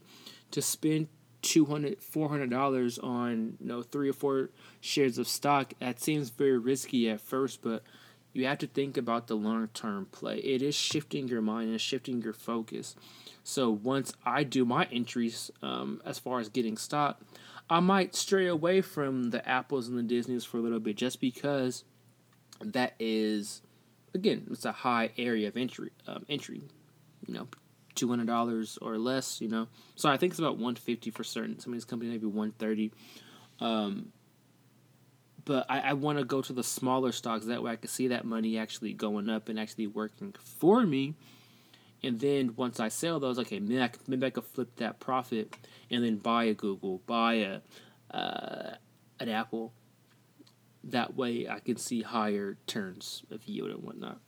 To 0.52 0.62
spend 0.62 1.08
200 1.44 2.02
400 2.02 2.50
dollars 2.50 2.98
on 2.98 3.58
you 3.60 3.68
know 3.68 3.84
three 3.84 4.10
or 4.10 4.14
four 4.14 4.50
shares 4.82 5.18
of 5.18 5.28
stock. 5.28 5.74
That 5.80 6.00
seems 6.00 6.30
very 6.30 6.58
risky 6.58 7.10
at 7.10 7.22
first 7.22 7.62
but 7.62 7.84
you 8.34 8.48
have 8.48 8.58
to 8.60 8.68
think 8.68 8.98
about 8.98 9.28
the 9.28 9.36
long 9.36 9.68
term 9.68 10.08
play. 10.08 10.38
It 10.40 10.62
is 10.62 10.76
shifting 10.76 11.28
your 11.28 11.42
mind 11.42 11.70
and 11.70 11.80
shifting 11.80 12.22
your 12.22 12.34
focus. 12.34 12.96
So 13.44 13.70
once 13.70 14.14
I 14.26 14.44
do 14.44 14.66
my 14.66 14.88
entries 14.92 15.52
um, 15.62 16.02
as 16.04 16.18
far 16.18 16.40
as 16.40 16.50
getting 16.50 16.78
stock, 16.78 17.22
I 17.70 17.80
might 17.80 18.16
stray 18.16 18.48
away 18.48 18.82
from 18.82 19.30
the 19.30 19.48
Apples 19.48 19.88
and 19.88 19.98
the 19.98 20.04
Disneys 20.04 20.44
for 20.44 20.58
a 20.58 20.62
little 20.62 20.80
bit 20.80 20.96
just 20.96 21.22
because 21.22 21.84
that 22.62 22.94
is, 23.00 23.62
again, 24.14 24.48
it's 24.50 24.66
a 24.66 24.72
high 24.72 25.12
area 25.18 25.48
of 25.48 25.58
entry. 25.58 25.92
Um, 26.08 26.26
entry, 26.28 26.62
you 27.28 27.34
know, 27.34 27.48
two 27.96 28.10
hundred 28.10 28.28
dollars 28.28 28.78
or 28.82 28.98
less. 28.98 29.42
You 29.42 29.50
know, 29.50 29.68
so 29.96 30.10
I 30.10 30.18
think 30.18 30.32
it's 30.32 30.40
about 30.40 30.58
one 30.58 30.76
fifty 30.76 31.12
for 31.12 31.24
certain. 31.24 31.60
Some 31.60 31.74
of 31.74 31.78
these 31.78 31.86
companies 31.86 32.12
maybe 32.14 32.28
one 32.28 32.52
thirty. 32.52 32.92
Um, 33.60 34.12
but 35.46 35.66
I, 35.70 35.80
I 35.80 35.94
want 35.94 36.20
to 36.20 36.26
go 36.26 36.42
to 36.42 36.54
the 36.54 36.64
smaller 36.64 37.12
stocks 37.12 37.46
that 37.46 37.62
way 37.62 37.72
I 37.72 37.76
can 37.76 37.90
see 37.90 38.08
that 38.08 38.26
money 38.26 38.58
actually 38.58 38.94
going 38.94 39.30
up 39.30 39.50
and 39.50 39.60
actually 39.60 39.88
working 39.88 40.34
for 40.40 40.86
me 40.86 41.16
and 42.04 42.20
then 42.20 42.54
once 42.58 42.80
I 42.80 42.90
sell 42.90 43.20
those, 43.20 43.40
okay, 43.40 43.60
maybe 43.60 43.82
I, 43.82 43.90
maybe 44.08 44.28
I 44.28 44.30
could 44.30 44.44
flip 44.44 44.76
that 44.76 45.00
profit 45.00 45.56
and 45.90 46.04
then 46.04 46.18
buy 46.18 46.46
a 46.46 46.54
Google, 46.54 47.02
buy 47.06 47.36
a 47.36 47.62
uh, 48.16 48.76
an 49.20 49.30
Apple. 49.30 49.74
That 50.84 51.16
way, 51.16 51.48
I 51.48 51.60
can 51.60 51.78
see 51.78 52.02
higher 52.02 52.58
turns 52.68 53.24
of 53.32 53.48
yield 53.48 53.70
and 53.70 53.82
whatnot. 53.82 54.20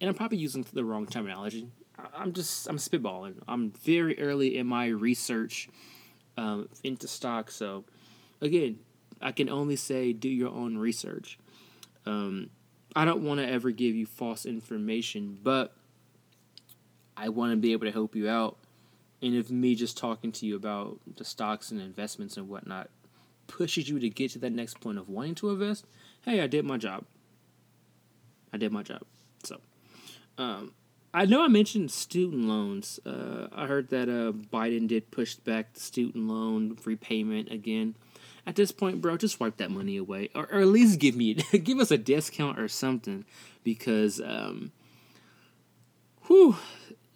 And 0.00 0.08
I'm 0.08 0.14
probably 0.14 0.38
using 0.38 0.64
the 0.72 0.84
wrong 0.84 1.06
terminology. 1.06 1.68
I'm 2.14 2.32
just 2.32 2.68
I'm 2.68 2.76
spitballing. 2.76 3.34
I'm 3.48 3.70
very 3.70 4.18
early 4.20 4.56
in 4.56 4.66
my 4.66 4.86
research 4.88 5.68
um, 6.36 6.68
into 6.84 7.08
stocks, 7.08 7.54
so 7.54 7.84
again, 8.40 8.78
I 9.20 9.32
can 9.32 9.48
only 9.48 9.76
say 9.76 10.12
do 10.12 10.28
your 10.28 10.50
own 10.50 10.78
research. 10.78 11.38
Um, 12.06 12.50
I 12.96 13.04
don't 13.04 13.22
want 13.22 13.40
to 13.40 13.48
ever 13.48 13.70
give 13.70 13.94
you 13.94 14.06
false 14.06 14.46
information, 14.46 15.38
but 15.42 15.74
I 17.16 17.28
want 17.28 17.52
to 17.52 17.56
be 17.56 17.72
able 17.72 17.86
to 17.86 17.92
help 17.92 18.16
you 18.16 18.28
out. 18.28 18.56
And 19.22 19.34
if 19.34 19.50
me 19.50 19.74
just 19.74 19.98
talking 19.98 20.32
to 20.32 20.46
you 20.46 20.56
about 20.56 20.98
the 21.16 21.24
stocks 21.24 21.70
and 21.70 21.80
investments 21.80 22.36
and 22.36 22.48
whatnot 22.48 22.88
pushes 23.46 23.88
you 23.88 23.98
to 23.98 24.08
get 24.08 24.30
to 24.32 24.38
that 24.38 24.52
next 24.52 24.80
point 24.80 24.98
of 24.98 25.08
wanting 25.08 25.34
to 25.36 25.50
invest, 25.50 25.84
hey, 26.24 26.40
I 26.40 26.46
did 26.46 26.64
my 26.64 26.78
job. 26.78 27.04
I 28.52 28.56
did 28.56 28.72
my 28.72 28.82
job. 28.82 29.02
So, 29.44 29.60
um, 30.38 30.72
I 31.12 31.24
know 31.24 31.42
I 31.44 31.48
mentioned 31.48 31.90
student 31.90 32.44
loans. 32.44 33.00
Uh, 33.04 33.48
I 33.52 33.66
heard 33.66 33.88
that 33.90 34.08
uh, 34.08 34.32
Biden 34.32 34.86
did 34.86 35.10
push 35.10 35.34
back 35.34 35.74
the 35.74 35.80
student 35.80 36.28
loan 36.28 36.78
repayment 36.84 37.50
again. 37.50 37.96
At 38.46 38.54
this 38.54 38.70
point, 38.70 39.00
bro, 39.00 39.16
just 39.16 39.40
wipe 39.40 39.56
that 39.56 39.70
money 39.70 39.96
away, 39.96 40.30
or, 40.34 40.48
or 40.50 40.60
at 40.60 40.68
least 40.68 41.00
give 41.00 41.16
me 41.16 41.34
give 41.64 41.78
us 41.78 41.90
a 41.90 41.98
discount 41.98 42.58
or 42.58 42.68
something, 42.68 43.24
because 43.64 44.20
um, 44.20 44.72
whew, 46.26 46.56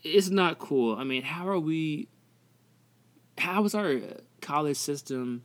it's 0.02 0.28
not 0.28 0.58
cool. 0.58 0.96
I 0.96 1.04
mean, 1.04 1.22
how 1.22 1.48
are 1.48 1.58
we? 1.58 2.08
How 3.38 3.64
is 3.64 3.74
our 3.74 4.00
college 4.40 4.76
system 4.76 5.42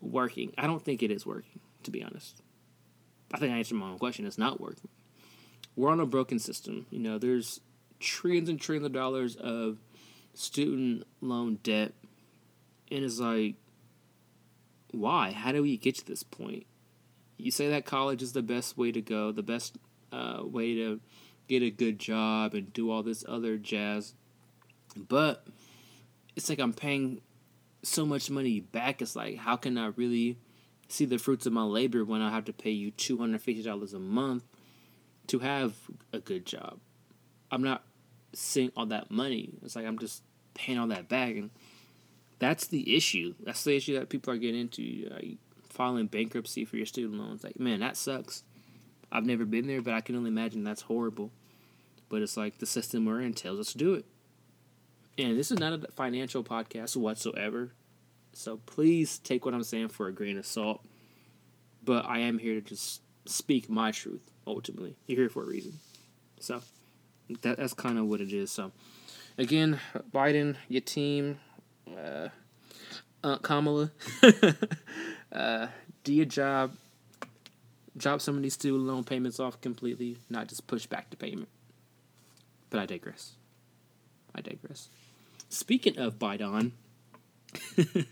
working? 0.00 0.52
I 0.56 0.66
don't 0.66 0.82
think 0.82 1.02
it 1.02 1.10
is 1.10 1.26
working, 1.26 1.60
to 1.82 1.90
be 1.90 2.02
honest. 2.02 2.40
I 3.32 3.38
think 3.38 3.52
I 3.52 3.58
answered 3.58 3.76
my 3.76 3.90
own 3.90 3.98
question. 3.98 4.26
It's 4.26 4.38
not 4.38 4.60
working. 4.60 4.88
We're 5.78 5.92
on 5.92 6.00
a 6.00 6.06
broken 6.06 6.40
system. 6.40 6.86
You 6.90 6.98
know, 6.98 7.18
there's 7.18 7.60
trillions 8.00 8.48
and 8.48 8.60
trillions 8.60 8.86
of 8.86 8.92
dollars 8.92 9.36
of 9.36 9.78
student 10.34 11.06
loan 11.20 11.60
debt, 11.62 11.92
and 12.90 13.04
it's 13.04 13.20
like, 13.20 13.54
why? 14.90 15.30
How 15.30 15.52
do 15.52 15.62
we 15.62 15.76
get 15.76 15.94
to 15.98 16.04
this 16.04 16.24
point? 16.24 16.66
You 17.36 17.52
say 17.52 17.68
that 17.68 17.84
college 17.84 18.24
is 18.24 18.32
the 18.32 18.42
best 18.42 18.76
way 18.76 18.90
to 18.90 19.00
go, 19.00 19.30
the 19.30 19.44
best 19.44 19.78
uh, 20.10 20.40
way 20.42 20.74
to 20.74 20.98
get 21.46 21.62
a 21.62 21.70
good 21.70 22.00
job 22.00 22.54
and 22.54 22.72
do 22.72 22.90
all 22.90 23.04
this 23.04 23.24
other 23.28 23.56
jazz. 23.56 24.14
But 24.96 25.46
it's 26.34 26.48
like 26.48 26.58
I'm 26.58 26.72
paying 26.72 27.20
so 27.84 28.04
much 28.04 28.30
money 28.30 28.58
back. 28.58 29.00
It's 29.00 29.14
like, 29.14 29.36
how 29.36 29.54
can 29.54 29.78
I 29.78 29.92
really 29.94 30.38
see 30.88 31.04
the 31.04 31.18
fruits 31.18 31.46
of 31.46 31.52
my 31.52 31.62
labor 31.62 32.04
when 32.04 32.20
I 32.20 32.30
have 32.30 32.46
to 32.46 32.52
pay 32.52 32.72
you 32.72 32.90
$250 32.90 33.94
a 33.94 33.98
month 34.00 34.42
to 35.28 35.38
have 35.38 35.74
a 36.12 36.18
good 36.18 36.44
job? 36.44 36.78
I'm 37.50 37.62
not 37.62 37.84
seeing 38.34 38.72
all 38.76 38.86
that 38.86 39.10
money. 39.10 39.50
It's 39.62 39.76
like 39.76 39.86
I'm 39.86 39.98
just 39.98 40.22
paying 40.54 40.78
all 40.78 40.88
that 40.88 41.08
back. 41.08 41.36
And 41.36 41.50
that's 42.38 42.66
the 42.66 42.96
issue. 42.96 43.34
That's 43.40 43.64
the 43.64 43.76
issue 43.76 43.98
that 43.98 44.08
people 44.08 44.32
are 44.32 44.38
getting 44.38 44.60
into. 44.60 45.08
Like 45.10 45.38
filing 45.70 46.06
bankruptcy 46.06 46.64
for 46.64 46.76
your 46.76 46.86
student 46.86 47.18
loans. 47.20 47.44
Like, 47.44 47.58
man, 47.58 47.80
that 47.80 47.96
sucks. 47.96 48.42
I've 49.10 49.24
never 49.24 49.44
been 49.44 49.66
there, 49.66 49.80
but 49.80 49.94
I 49.94 50.00
can 50.00 50.16
only 50.16 50.28
imagine 50.28 50.64
that's 50.64 50.82
horrible. 50.82 51.30
But 52.08 52.22
it's 52.22 52.36
like 52.36 52.58
the 52.58 52.66
system 52.66 53.04
we're 53.04 53.20
in 53.20 53.34
tells 53.34 53.60
us 53.60 53.72
to 53.72 53.78
do 53.78 53.94
it. 53.94 54.04
And 55.16 55.38
this 55.38 55.50
is 55.50 55.58
not 55.58 55.72
a 55.72 55.92
financial 55.92 56.44
podcast 56.44 56.96
whatsoever. 56.96 57.72
So 58.32 58.58
please 58.66 59.18
take 59.18 59.44
what 59.44 59.54
I'm 59.54 59.64
saying 59.64 59.88
for 59.88 60.06
a 60.06 60.12
grain 60.12 60.38
of 60.38 60.46
salt. 60.46 60.84
But 61.82 62.06
I 62.06 62.20
am 62.20 62.38
here 62.38 62.54
to 62.54 62.60
just 62.60 63.02
speak 63.28 63.68
my 63.68 63.90
truth, 63.90 64.30
ultimately. 64.46 64.96
You're 65.06 65.18
here 65.18 65.28
for 65.28 65.42
a 65.42 65.46
reason. 65.46 65.74
So 66.40 66.62
that, 67.42 67.58
that's 67.58 67.74
kind 67.74 67.98
of 67.98 68.06
what 68.06 68.20
it 68.20 68.32
is. 68.32 68.50
So 68.50 68.72
again, 69.36 69.80
Biden, 70.12 70.56
your 70.68 70.80
team, 70.80 71.38
uh, 71.96 72.28
Aunt 73.22 73.42
Kamala, 73.42 73.90
uh, 75.32 75.66
do 76.04 76.14
your 76.14 76.26
job 76.26 76.72
drop 77.98 78.20
some 78.20 78.36
of 78.36 78.42
these 78.42 78.54
student 78.54 78.84
loan 78.84 79.04
payments 79.04 79.40
off 79.40 79.60
completely, 79.60 80.18
not 80.30 80.48
just 80.48 80.66
push 80.66 80.86
back 80.86 81.10
the 81.10 81.16
payment. 81.16 81.48
But 82.70 82.80
I 82.80 82.86
digress. 82.86 83.32
I 84.34 84.40
digress. 84.40 84.88
Speaking 85.48 85.98
of 85.98 86.18
Biden, 86.18 86.72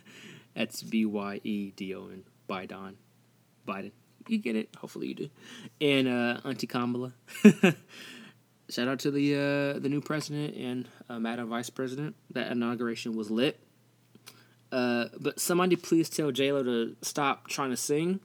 that's 0.55 0.83
B 0.83 1.05
Y 1.05 1.41
E 1.45 1.73
D 1.77 1.95
O 1.95 2.09
N, 2.09 2.25
Biden. 2.49 2.95
Biden. 3.67 3.93
You 4.29 4.39
get 4.39 4.57
it. 4.57 4.69
Hopefully 4.79 5.09
you 5.09 5.15
do. 5.15 5.31
And 5.81 6.09
uh, 6.09 6.41
Auntie 6.45 6.67
Kamala. 6.67 7.13
Shout 8.69 8.89
out 8.89 8.99
to 9.01 9.11
the 9.11 9.35
uh, 9.35 9.79
the 9.79 9.89
new 9.89 10.01
president 10.01 10.57
and 10.57 10.89
uh, 11.09 11.19
Madam 11.19 11.49
Vice 11.49 11.71
President. 11.71 12.17
That 12.31 12.51
inauguration 12.51 13.17
was 13.17 13.31
lit. 13.31 13.61
Uh, 14.73 15.07
but 15.21 15.39
somebody 15.39 15.77
please 15.77 16.11
tell 16.11 16.33
JLo 16.33 16.65
to 16.65 16.97
stop 17.03 17.47
trying 17.47 17.71
to 17.71 17.77
sing 17.77 18.21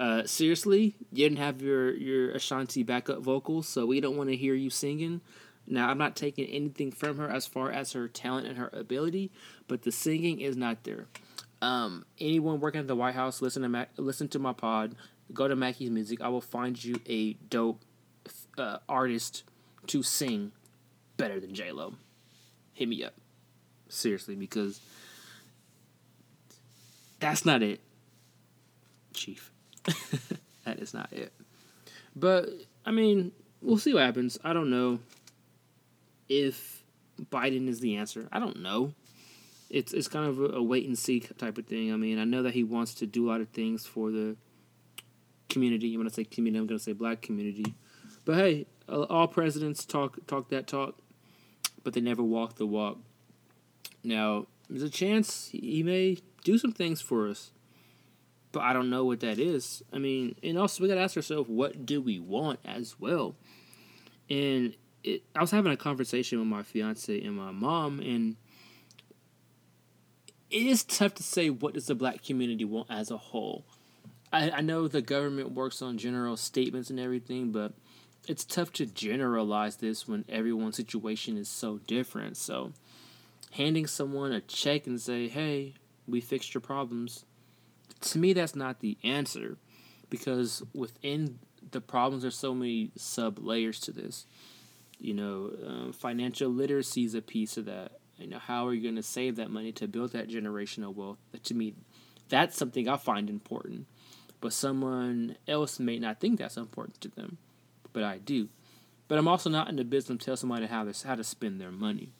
uh, 0.00 0.24
seriously, 0.24 0.94
you 1.12 1.28
didn't 1.28 1.38
have 1.38 1.60
your 1.60 1.94
your 1.94 2.30
Ashanti 2.30 2.82
backup 2.82 3.20
vocals, 3.20 3.68
so 3.68 3.84
we 3.84 4.00
don't 4.00 4.16
want 4.16 4.30
to 4.30 4.36
hear 4.36 4.54
you 4.54 4.70
singing. 4.70 5.20
Now, 5.66 5.90
I'm 5.90 5.98
not 5.98 6.16
taking 6.16 6.46
anything 6.46 6.90
from 6.90 7.18
her 7.18 7.28
as 7.28 7.46
far 7.46 7.70
as 7.70 7.92
her 7.92 8.08
talent 8.08 8.46
and 8.46 8.56
her 8.56 8.70
ability, 8.72 9.30
but 9.68 9.82
the 9.82 9.92
singing 9.92 10.40
is 10.40 10.56
not 10.56 10.84
there. 10.84 11.06
Um, 11.62 12.06
anyone 12.18 12.60
working 12.60 12.80
at 12.80 12.86
the 12.86 12.96
White 12.96 13.14
House, 13.14 13.42
listen 13.42 13.62
to 13.62 13.68
Mac- 13.68 13.90
listen 13.96 14.28
to 14.28 14.38
my 14.38 14.52
pod. 14.52 14.94
Go 15.32 15.46
to 15.46 15.54
Mackie's 15.54 15.90
Music. 15.90 16.20
I 16.20 16.28
will 16.28 16.40
find 16.40 16.82
you 16.82 17.00
a 17.06 17.34
dope 17.34 17.82
uh, 18.58 18.78
artist 18.88 19.44
to 19.88 20.02
sing 20.02 20.52
better 21.16 21.38
than 21.38 21.54
J 21.54 21.72
Lo. 21.72 21.94
Hit 22.72 22.88
me 22.88 23.04
up, 23.04 23.14
seriously, 23.88 24.34
because 24.34 24.80
that's 27.20 27.44
not 27.44 27.62
it, 27.62 27.80
Chief. 29.12 29.52
that 30.64 30.78
is 30.78 30.94
not 30.94 31.12
it. 31.12 31.32
But 32.16 32.48
I 32.86 32.90
mean, 32.90 33.32
we'll 33.60 33.78
see 33.78 33.92
what 33.94 34.02
happens. 34.02 34.38
I 34.42 34.52
don't 34.52 34.70
know 34.70 34.98
if 36.28 36.82
Biden 37.30 37.68
is 37.68 37.80
the 37.80 37.96
answer. 37.96 38.28
I 38.32 38.38
don't 38.38 38.60
know. 38.62 38.94
It's 39.70 39.92
it's 39.92 40.08
kind 40.08 40.26
of 40.26 40.40
a, 40.40 40.56
a 40.56 40.62
wait 40.62 40.86
and 40.86 40.98
see 40.98 41.20
type 41.20 41.56
of 41.56 41.66
thing. 41.66 41.92
I 41.92 41.96
mean, 41.96 42.18
I 42.18 42.24
know 42.24 42.42
that 42.42 42.54
he 42.54 42.64
wants 42.64 42.94
to 42.96 43.06
do 43.06 43.28
a 43.28 43.30
lot 43.30 43.40
of 43.40 43.48
things 43.50 43.86
for 43.86 44.10
the 44.10 44.36
community. 45.48 45.96
When 45.96 46.06
I 46.06 46.10
say 46.10 46.24
community, 46.24 46.60
I'm 46.60 46.66
going 46.66 46.78
to 46.78 46.84
say 46.84 46.92
black 46.92 47.22
community. 47.22 47.74
But 48.24 48.36
hey, 48.36 48.66
all 48.88 49.28
presidents 49.28 49.84
talk 49.84 50.18
talk 50.26 50.48
that 50.50 50.66
talk, 50.66 50.98
but 51.84 51.94
they 51.94 52.00
never 52.00 52.22
walk 52.22 52.56
the 52.56 52.66
walk. 52.66 52.98
Now, 54.02 54.46
there's 54.68 54.82
a 54.82 54.90
chance 54.90 55.50
he 55.52 55.82
may 55.82 56.18
do 56.44 56.58
some 56.58 56.72
things 56.72 57.00
for 57.00 57.28
us, 57.28 57.50
but 58.52 58.60
I 58.60 58.72
don't 58.72 58.90
know 58.90 59.04
what 59.04 59.20
that 59.20 59.38
is. 59.38 59.82
I 59.92 59.98
mean, 59.98 60.34
and 60.42 60.58
also 60.58 60.82
we 60.82 60.88
got 60.88 60.94
to 60.96 61.00
ask 61.00 61.16
ourselves, 61.16 61.48
what 61.48 61.86
do 61.86 62.00
we 62.00 62.18
want 62.18 62.60
as 62.64 62.98
well? 62.98 63.36
And 64.28 64.74
it, 65.04 65.22
I 65.34 65.40
was 65.40 65.50
having 65.50 65.72
a 65.72 65.76
conversation 65.76 66.38
with 66.38 66.48
my 66.48 66.62
fiance 66.62 67.20
and 67.20 67.36
my 67.36 67.50
mom, 67.50 68.00
and 68.00 68.36
it 70.50 70.66
is 70.66 70.84
tough 70.84 71.14
to 71.14 71.22
say 71.22 71.50
what 71.50 71.74
does 71.74 71.86
the 71.86 71.94
black 71.94 72.24
community 72.24 72.64
want 72.64 72.88
as 72.90 73.10
a 73.10 73.16
whole. 73.16 73.64
I, 74.32 74.50
I 74.50 74.60
know 74.60 74.88
the 74.88 75.02
government 75.02 75.52
works 75.52 75.82
on 75.82 75.98
general 75.98 76.36
statements 76.36 76.90
and 76.90 77.00
everything, 77.00 77.52
but 77.52 77.72
it's 78.28 78.44
tough 78.44 78.72
to 78.74 78.86
generalize 78.86 79.76
this 79.76 80.06
when 80.06 80.24
everyone's 80.28 80.76
situation 80.76 81.36
is 81.36 81.48
so 81.48 81.78
different. 81.86 82.36
So, 82.36 82.72
handing 83.52 83.86
someone 83.86 84.32
a 84.32 84.40
check 84.40 84.86
and 84.86 85.00
say, 85.00 85.28
"Hey, 85.28 85.74
we 86.06 86.20
fixed 86.20 86.54
your 86.54 86.60
problems," 86.60 87.24
to 88.00 88.18
me, 88.18 88.32
that's 88.32 88.54
not 88.54 88.80
the 88.80 88.96
answer, 89.02 89.56
because 90.08 90.62
within 90.74 91.38
the 91.70 91.80
problems, 91.80 92.22
there's 92.22 92.36
so 92.36 92.54
many 92.54 92.90
sub 92.96 93.38
layers 93.38 93.80
to 93.80 93.92
this. 93.92 94.26
You 94.98 95.14
know, 95.14 95.52
um, 95.66 95.92
financial 95.92 96.50
literacy 96.50 97.04
is 97.04 97.14
a 97.14 97.22
piece 97.22 97.56
of 97.56 97.64
that. 97.66 97.99
You 98.20 98.28
know, 98.28 98.38
how 98.38 98.66
are 98.66 98.74
you 98.74 98.82
going 98.82 98.96
to 98.96 99.02
save 99.02 99.36
that 99.36 99.50
money 99.50 99.72
to 99.72 99.88
build 99.88 100.12
that 100.12 100.28
generational 100.28 100.94
wealth? 100.94 101.18
To 101.42 101.54
me, 101.54 101.74
that's 102.28 102.56
something 102.56 102.88
I 102.88 102.96
find 102.96 103.30
important. 103.30 103.86
But 104.40 104.52
someone 104.52 105.36
else 105.48 105.78
may 105.78 105.98
not 105.98 106.20
think 106.20 106.38
that's 106.38 106.56
important 106.56 107.00
to 107.02 107.08
them 107.08 107.38
but 107.92 108.02
I 108.02 108.18
do. 108.18 108.48
But 109.08 109.18
I'm 109.18 109.28
also 109.28 109.50
not 109.50 109.68
in 109.68 109.76
the 109.76 109.84
business 109.84 110.18
to 110.18 110.24
tell 110.24 110.36
somebody 110.36 110.66
how 110.66 110.84
to 110.84 111.06
how 111.06 111.16
to 111.16 111.24
spend 111.24 111.60
their 111.60 111.72
money. 111.72 112.12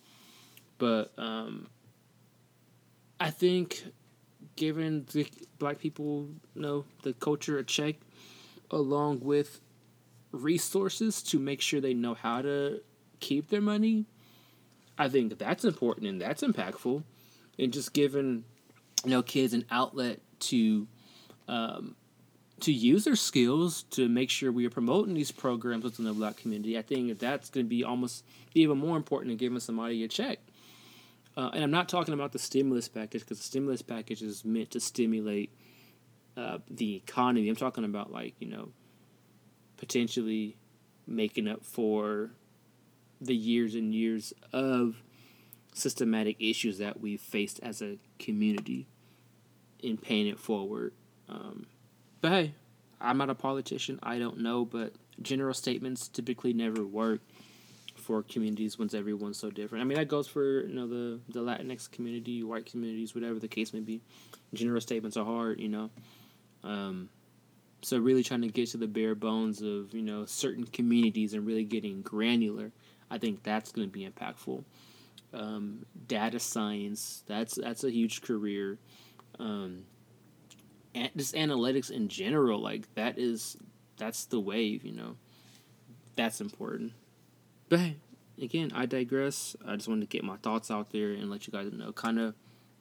But 0.79 1.13
um, 1.19 1.69
I 3.19 3.31
think 3.31 3.85
giving 4.57 5.07
the 5.13 5.29
black 5.59 5.79
people, 5.79 6.29
you 6.55 6.63
know, 6.63 6.85
the 7.03 7.13
culture 7.13 7.59
a 7.59 7.65
check, 7.65 7.97
along 8.71 9.21
with 9.21 9.61
resources 10.33 11.23
to 11.25 11.39
make 11.39 11.61
sure 11.61 11.81
they 11.81 11.95
know 11.95 12.15
how 12.15 12.43
to 12.43 12.81
keep 13.21 13.49
their 13.49 13.61
money, 13.61 14.07
I 15.01 15.09
think 15.09 15.39
that's 15.39 15.65
important 15.65 16.07
and 16.07 16.21
that's 16.21 16.43
impactful. 16.43 17.03
And 17.59 17.73
just 17.73 17.95
giving, 17.95 18.45
you 19.05 19.11
know, 19.11 19.23
kids 19.23 19.55
an 19.55 19.65
outlet 19.71 20.21
to 20.41 20.87
um, 21.49 21.97
to 22.61 22.71
use 22.71 23.05
their 23.05 23.17
skills 23.17 23.85
to 23.85 24.09
make 24.11 24.29
sure 24.29 24.53
we 24.53 24.67
are 24.67 24.71
promoting 24.71 25.15
these 25.15 25.33
programs 25.33 25.85
within 25.85 26.05
the 26.05 26.13
black 26.13 26.37
community. 26.37 26.77
I 26.77 26.83
think 26.83 27.19
that's 27.19 27.49
going 27.49 27.65
to 27.65 27.69
be 27.69 27.83
almost 27.83 28.25
even 28.55 28.77
more 28.77 28.99
important 28.99 29.31
than 29.31 29.39
giving 29.39 29.59
somebody 29.59 30.05
a 30.05 30.09
check. 30.09 30.39
Uh, 31.35 31.51
and 31.55 31.65
I'm 31.65 31.71
not 31.71 31.89
talking 31.89 32.13
about 32.13 32.33
the 32.33 32.39
stimulus 32.39 32.89
package 32.89 33.23
because 33.23 33.39
the 33.39 33.45
stimulus 33.45 33.81
package 33.81 34.21
is 34.21 34.45
meant 34.45 34.71
to 34.73 34.81
stimulate 34.81 35.51
uh, 36.37 36.59
the 36.69 36.97
economy. 36.97 37.49
I'm 37.49 37.57
talking 37.57 37.85
about 37.85 38.13
like 38.13 38.35
you 38.39 38.49
know 38.49 38.69
potentially 39.79 40.57
making 41.07 41.49
up 41.49 41.65
for 41.65 42.33
the 43.21 43.35
years 43.35 43.75
and 43.75 43.95
years 43.95 44.33
of 44.53 45.03
systematic 45.73 46.37
issues 46.41 46.79
that 46.79 47.01
we've 47.01 47.21
faced 47.21 47.61
as 47.63 47.81
a 47.83 47.99
community 48.19 48.87
in 49.83 49.97
paying 49.97 50.27
it 50.27 50.39
forward. 50.39 50.93
Um, 51.29 51.67
but 52.21 52.33
hey, 52.33 52.55
I'm 53.01 53.19
not 53.19 53.31
a 53.31 53.35
politician. 53.35 53.99
I 54.03 54.19
don't 54.19 54.39
know, 54.39 54.65
but 54.65 54.93
general 55.23 55.55
statements 55.55 56.09
typically 56.09 56.53
never 56.53 56.85
work 56.85 57.21
for 57.97 58.23
communities 58.23 58.79
when 58.79 58.89
everyone's 58.95 59.39
so 59.39 59.51
different. 59.51 59.83
I 59.83 59.85
mean, 59.85 59.99
that 59.99 60.09
goes 60.09 60.27
for 60.27 60.63
you 60.67 60.75
know 60.75 60.87
the 60.87 61.21
the 61.29 61.41
Latinx 61.41 61.91
community, 61.91 62.43
white 62.43 62.67
communities, 62.67 63.15
whatever 63.15 63.39
the 63.39 63.49
case 63.49 63.73
may 63.73 63.81
be. 63.81 64.01
General 64.53 64.81
statements 64.81 65.17
are 65.17 65.25
hard, 65.25 65.61
you 65.61 65.69
know. 65.69 65.91
Um, 66.65 67.09
so 67.83 67.99
really 67.99 68.23
trying 68.23 68.43
to 68.43 68.49
get 68.49 68.69
to 68.71 68.77
the 68.77 68.87
bare 68.87 69.15
bones 69.15 69.63
of 69.63 69.95
you 69.95 70.03
know 70.03 70.25
certain 70.25 70.65
communities 70.65 71.35
and 71.35 71.47
really 71.47 71.65
getting 71.65 72.03
granular, 72.03 72.73
I 73.11 73.19
think 73.19 73.43
that's 73.43 73.73
going 73.73 73.89
to 73.89 73.93
be 73.93 74.09
impactful. 74.09 74.65
Um, 75.33 75.87
data 76.07 76.39
science, 76.41 77.23
that's 77.27 77.55
that's 77.55 77.85
a 77.85 77.91
huge 77.91 78.23
career. 78.23 78.79
Um, 79.39 79.85
just 81.17 81.35
analytics 81.35 81.91
in 81.91 82.09
general, 82.09 82.61
like 82.61 82.93
that 82.95 83.19
is 83.19 83.57
that's 83.97 84.25
the 84.25 84.41
wave, 84.41 84.85
you 84.85 84.93
know. 84.93 85.17
That's 86.17 86.41
important. 86.41 86.93
But 87.69 87.79
hey, 87.79 87.97
again, 88.43 88.73
I 88.75 88.87
digress. 88.87 89.57
I 89.67 89.77
just 89.77 89.89
wanted 89.89 90.11
to 90.11 90.17
get 90.17 90.25
my 90.25 90.37
thoughts 90.37 90.71
out 90.71 90.91
there 90.91 91.13
and 91.13 91.31
let 91.31 91.47
you 91.47 91.53
guys 91.53 91.73
know 91.73 91.93
kind 91.93 92.19
of 92.19 92.35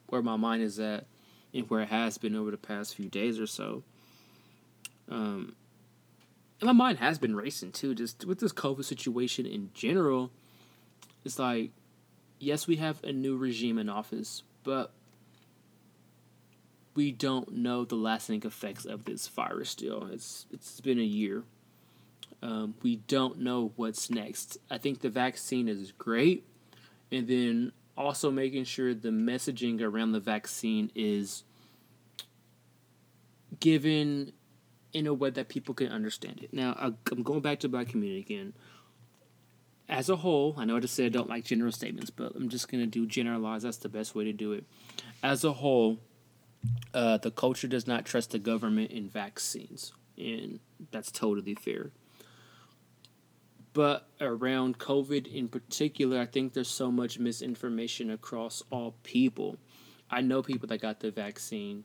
where 0.07 0.21
my 0.21 0.35
mind 0.35 0.63
is 0.63 0.79
at 0.79 1.05
and 1.53 1.69
where 1.69 1.81
it 1.81 1.89
has 1.89 2.17
been 2.17 2.35
over 2.35 2.51
the 2.51 2.57
past 2.57 2.95
few 2.95 3.09
days 3.09 3.39
or 3.39 3.47
so. 3.47 3.83
Um, 5.09 5.55
and 6.61 6.67
my 6.67 6.73
mind 6.73 6.99
has 6.99 7.17
been 7.17 7.35
racing 7.35 7.71
too, 7.71 7.95
just 7.95 8.25
with 8.25 8.39
this 8.39 8.51
COVID 8.51 8.83
situation 8.83 9.45
in 9.45 9.71
general. 9.73 10.31
It's 11.23 11.39
like, 11.39 11.71
yes, 12.39 12.67
we 12.67 12.77
have 12.77 13.03
a 13.03 13.11
new 13.11 13.37
regime 13.37 13.77
in 13.77 13.89
office, 13.89 14.43
but 14.63 14.91
we 16.95 17.11
don't 17.11 17.53
know 17.53 17.85
the 17.85 17.95
lasting 17.95 18.43
effects 18.43 18.85
of 18.85 19.05
this 19.05 19.27
virus 19.27 19.69
still. 19.69 20.07
It's 20.11 20.45
it's 20.51 20.81
been 20.81 20.99
a 20.99 21.03
year. 21.03 21.43
Um, 22.41 22.75
we 22.81 22.97
don't 22.97 23.39
know 23.39 23.73
what's 23.75 24.09
next. 24.09 24.57
I 24.69 24.77
think 24.77 25.01
the 25.01 25.09
vaccine 25.09 25.67
is 25.67 25.91
great, 25.91 26.45
and 27.11 27.27
then 27.27 27.71
also 27.97 28.31
making 28.31 28.63
sure 28.63 28.93
the 28.93 29.09
messaging 29.09 29.81
around 29.81 30.13
the 30.13 30.19
vaccine 30.19 30.91
is 30.95 31.43
given 33.59 34.31
in 34.93 35.07
a 35.07 35.13
way 35.13 35.29
that 35.29 35.49
people 35.49 35.73
can 35.75 35.87
understand 35.87 36.41
it. 36.41 36.53
Now, 36.53 36.75
I'm 36.79 37.23
going 37.23 37.41
back 37.41 37.59
to 37.59 37.69
black 37.69 37.89
community 37.89 38.19
again. 38.19 38.53
As 39.87 40.09
a 40.09 40.15
whole, 40.17 40.55
I 40.57 40.65
know 40.65 40.77
I 40.77 40.79
just 40.79 40.93
said 40.93 41.07
I 41.07 41.09
don't 41.09 41.29
like 41.29 41.45
general 41.45 41.71
statements, 41.71 42.09
but 42.09 42.35
I'm 42.35 42.49
just 42.49 42.69
going 42.71 42.83
to 42.83 42.89
do 42.89 43.07
generalize. 43.07 43.63
That's 43.63 43.77
the 43.77 43.89
best 43.89 44.13
way 44.13 44.23
to 44.25 44.33
do 44.33 44.53
it. 44.53 44.63
As 45.23 45.43
a 45.43 45.53
whole, 45.53 45.99
uh, 46.93 47.17
the 47.17 47.31
culture 47.31 47.67
does 47.67 47.87
not 47.87 48.05
trust 48.05 48.31
the 48.31 48.39
government 48.39 48.91
in 48.91 49.09
vaccines, 49.09 49.93
and 50.17 50.59
that's 50.91 51.11
totally 51.11 51.55
fair. 51.55 51.91
But 53.73 54.07
around 54.19 54.79
COVID 54.79 55.31
in 55.31 55.47
particular, 55.47 56.19
I 56.19 56.25
think 56.25 56.53
there's 56.53 56.69
so 56.69 56.91
much 56.91 57.19
misinformation 57.19 58.09
across 58.11 58.63
all 58.71 58.95
people. 59.03 59.57
I 60.09 60.21
know 60.21 60.41
people 60.41 60.67
that 60.67 60.81
got 60.81 60.99
the 60.99 61.11
vaccine. 61.11 61.83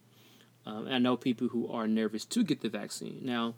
Um, 0.67 0.89
I 0.89 0.99
know 0.99 1.17
people 1.17 1.49
who 1.49 1.71
are 1.71 1.87
nervous 1.87 2.25
to 2.27 2.43
get 2.43 2.61
the 2.61 2.69
vaccine. 2.69 3.21
Now, 3.23 3.55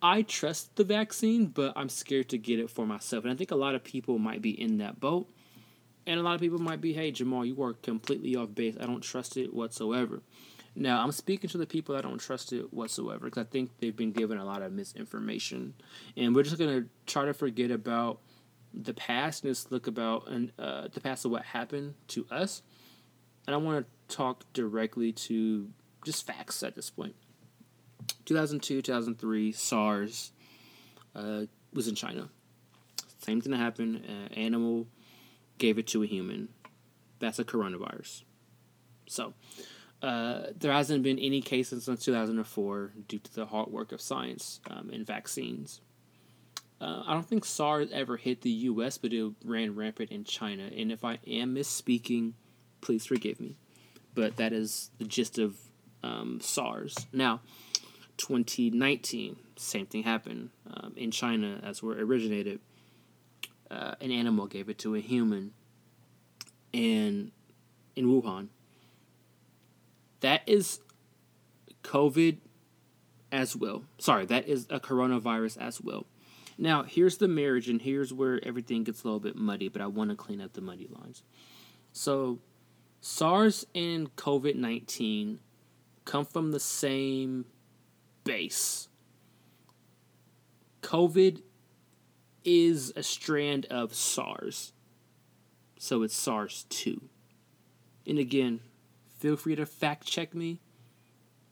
I 0.00 0.22
trust 0.22 0.76
the 0.76 0.84
vaccine, 0.84 1.46
but 1.46 1.72
I'm 1.74 1.88
scared 1.88 2.28
to 2.30 2.38
get 2.38 2.60
it 2.60 2.70
for 2.70 2.86
myself. 2.86 3.24
And 3.24 3.32
I 3.32 3.36
think 3.36 3.50
a 3.50 3.56
lot 3.56 3.74
of 3.74 3.82
people 3.82 4.18
might 4.18 4.42
be 4.42 4.50
in 4.50 4.78
that 4.78 5.00
boat. 5.00 5.28
And 6.06 6.18
a 6.18 6.22
lot 6.22 6.34
of 6.34 6.40
people 6.40 6.58
might 6.58 6.80
be, 6.80 6.92
hey, 6.92 7.10
Jamal, 7.10 7.44
you 7.44 7.62
are 7.62 7.74
completely 7.74 8.34
off 8.36 8.54
base. 8.54 8.76
I 8.80 8.86
don't 8.86 9.02
trust 9.02 9.36
it 9.36 9.52
whatsoever. 9.52 10.22
Now, 10.74 11.02
I'm 11.02 11.12
speaking 11.12 11.50
to 11.50 11.58
the 11.58 11.66
people 11.66 11.94
that 11.96 12.02
don't 12.02 12.18
trust 12.18 12.52
it 12.52 12.72
whatsoever 12.72 13.26
because 13.26 13.42
I 13.42 13.50
think 13.50 13.70
they've 13.80 13.96
been 13.96 14.12
given 14.12 14.38
a 14.38 14.44
lot 14.44 14.62
of 14.62 14.72
misinformation. 14.72 15.74
And 16.16 16.34
we're 16.34 16.44
just 16.44 16.58
going 16.58 16.82
to 16.82 16.88
try 17.06 17.24
to 17.24 17.34
forget 17.34 17.70
about 17.70 18.20
the 18.72 18.94
past 18.94 19.44
and 19.44 19.50
just 19.50 19.72
look 19.72 19.86
about 19.86 20.28
and 20.28 20.52
uh, 20.58 20.88
the 20.92 21.00
past 21.00 21.24
of 21.24 21.32
what 21.32 21.42
happened 21.42 21.94
to 22.08 22.26
us. 22.30 22.62
And 23.46 23.54
I 23.54 23.58
want 23.58 23.84
to 23.84 24.16
talk 24.16 24.44
directly 24.52 25.12
to 25.12 25.68
just 26.04 26.26
facts 26.26 26.62
at 26.62 26.74
this 26.74 26.90
point. 26.90 27.14
2002, 28.24 28.82
2003, 28.82 29.52
SARS 29.52 30.32
uh, 31.14 31.42
was 31.72 31.88
in 31.88 31.94
China 31.94 32.28
Same 33.20 33.40
thing 33.40 33.52
that 33.52 33.58
happened. 33.58 34.04
An 34.06 34.32
animal 34.34 34.86
gave 35.58 35.78
it 35.78 35.86
to 35.88 36.02
a 36.02 36.06
human. 36.06 36.48
That's 37.18 37.38
a 37.38 37.44
coronavirus. 37.44 38.22
So, 39.08 39.34
uh, 40.02 40.42
there 40.56 40.72
hasn't 40.72 41.02
been 41.02 41.18
any 41.18 41.40
cases 41.40 41.84
since 41.84 42.04
2004 42.04 42.92
due 43.08 43.18
to 43.18 43.34
the 43.34 43.46
hard 43.46 43.68
work 43.68 43.90
of 43.90 44.00
science 44.00 44.60
um, 44.70 44.90
in 44.90 45.04
vaccines. 45.04 45.80
Uh, 46.80 47.02
I 47.06 47.14
don't 47.14 47.26
think 47.26 47.44
SARS 47.44 47.90
ever 47.92 48.16
hit 48.16 48.42
the 48.42 48.50
U.S., 48.50 48.98
but 48.98 49.12
it 49.12 49.32
ran 49.44 49.74
rampant 49.74 50.10
in 50.10 50.22
China. 50.22 50.70
And 50.76 50.92
if 50.92 51.04
I 51.04 51.18
am 51.26 51.56
misspeaking, 51.56 52.34
please 52.80 53.06
forgive 53.06 53.40
me. 53.40 53.56
But 54.14 54.36
that 54.36 54.52
is 54.52 54.90
the 54.98 55.04
gist 55.04 55.38
of 55.38 55.56
um, 56.02 56.40
SARS. 56.40 57.06
Now, 57.12 57.40
2019, 58.18 59.36
same 59.56 59.86
thing 59.86 60.02
happened 60.02 60.50
um, 60.66 60.94
in 60.96 61.10
China. 61.10 61.60
That's 61.62 61.82
where 61.82 61.96
it 61.96 62.02
originated. 62.02 62.60
Uh, 63.70 63.94
an 64.00 64.10
animal 64.10 64.46
gave 64.46 64.68
it 64.68 64.78
to 64.78 64.94
a 64.94 65.00
human, 65.00 65.52
and 66.72 67.32
in 67.96 68.06
Wuhan. 68.06 68.48
That 70.20 70.42
is 70.46 70.80
COVID 71.82 72.38
as 73.30 73.54
well. 73.54 73.84
Sorry, 73.98 74.26
that 74.26 74.48
is 74.48 74.66
a 74.70 74.80
coronavirus 74.80 75.58
as 75.58 75.80
well. 75.80 76.06
Now, 76.56 76.82
here's 76.82 77.18
the 77.18 77.28
marriage, 77.28 77.68
and 77.68 77.80
here's 77.80 78.12
where 78.12 78.40
everything 78.44 78.84
gets 78.84 79.02
a 79.02 79.06
little 79.06 79.20
bit 79.20 79.36
muddy, 79.36 79.68
but 79.68 79.80
I 79.80 79.86
want 79.86 80.10
to 80.10 80.16
clean 80.16 80.40
up 80.40 80.54
the 80.54 80.60
muddy 80.60 80.88
lines. 80.90 81.22
So, 81.92 82.40
SARS 83.00 83.64
and 83.74 84.14
COVID 84.16 84.56
19 84.56 85.38
come 86.08 86.24
from 86.24 86.52
the 86.52 86.60
same 86.60 87.44
base. 88.24 88.88
COVID 90.80 91.42
is 92.44 92.94
a 92.96 93.02
strand 93.02 93.66
of 93.66 93.94
SARS. 93.94 94.72
So 95.78 96.02
it's 96.02 96.16
SARS 96.16 96.64
2. 96.70 97.02
And 98.06 98.18
again, 98.18 98.60
feel 99.18 99.36
free 99.36 99.54
to 99.56 99.66
fact 99.66 100.06
check 100.06 100.34
me. 100.34 100.60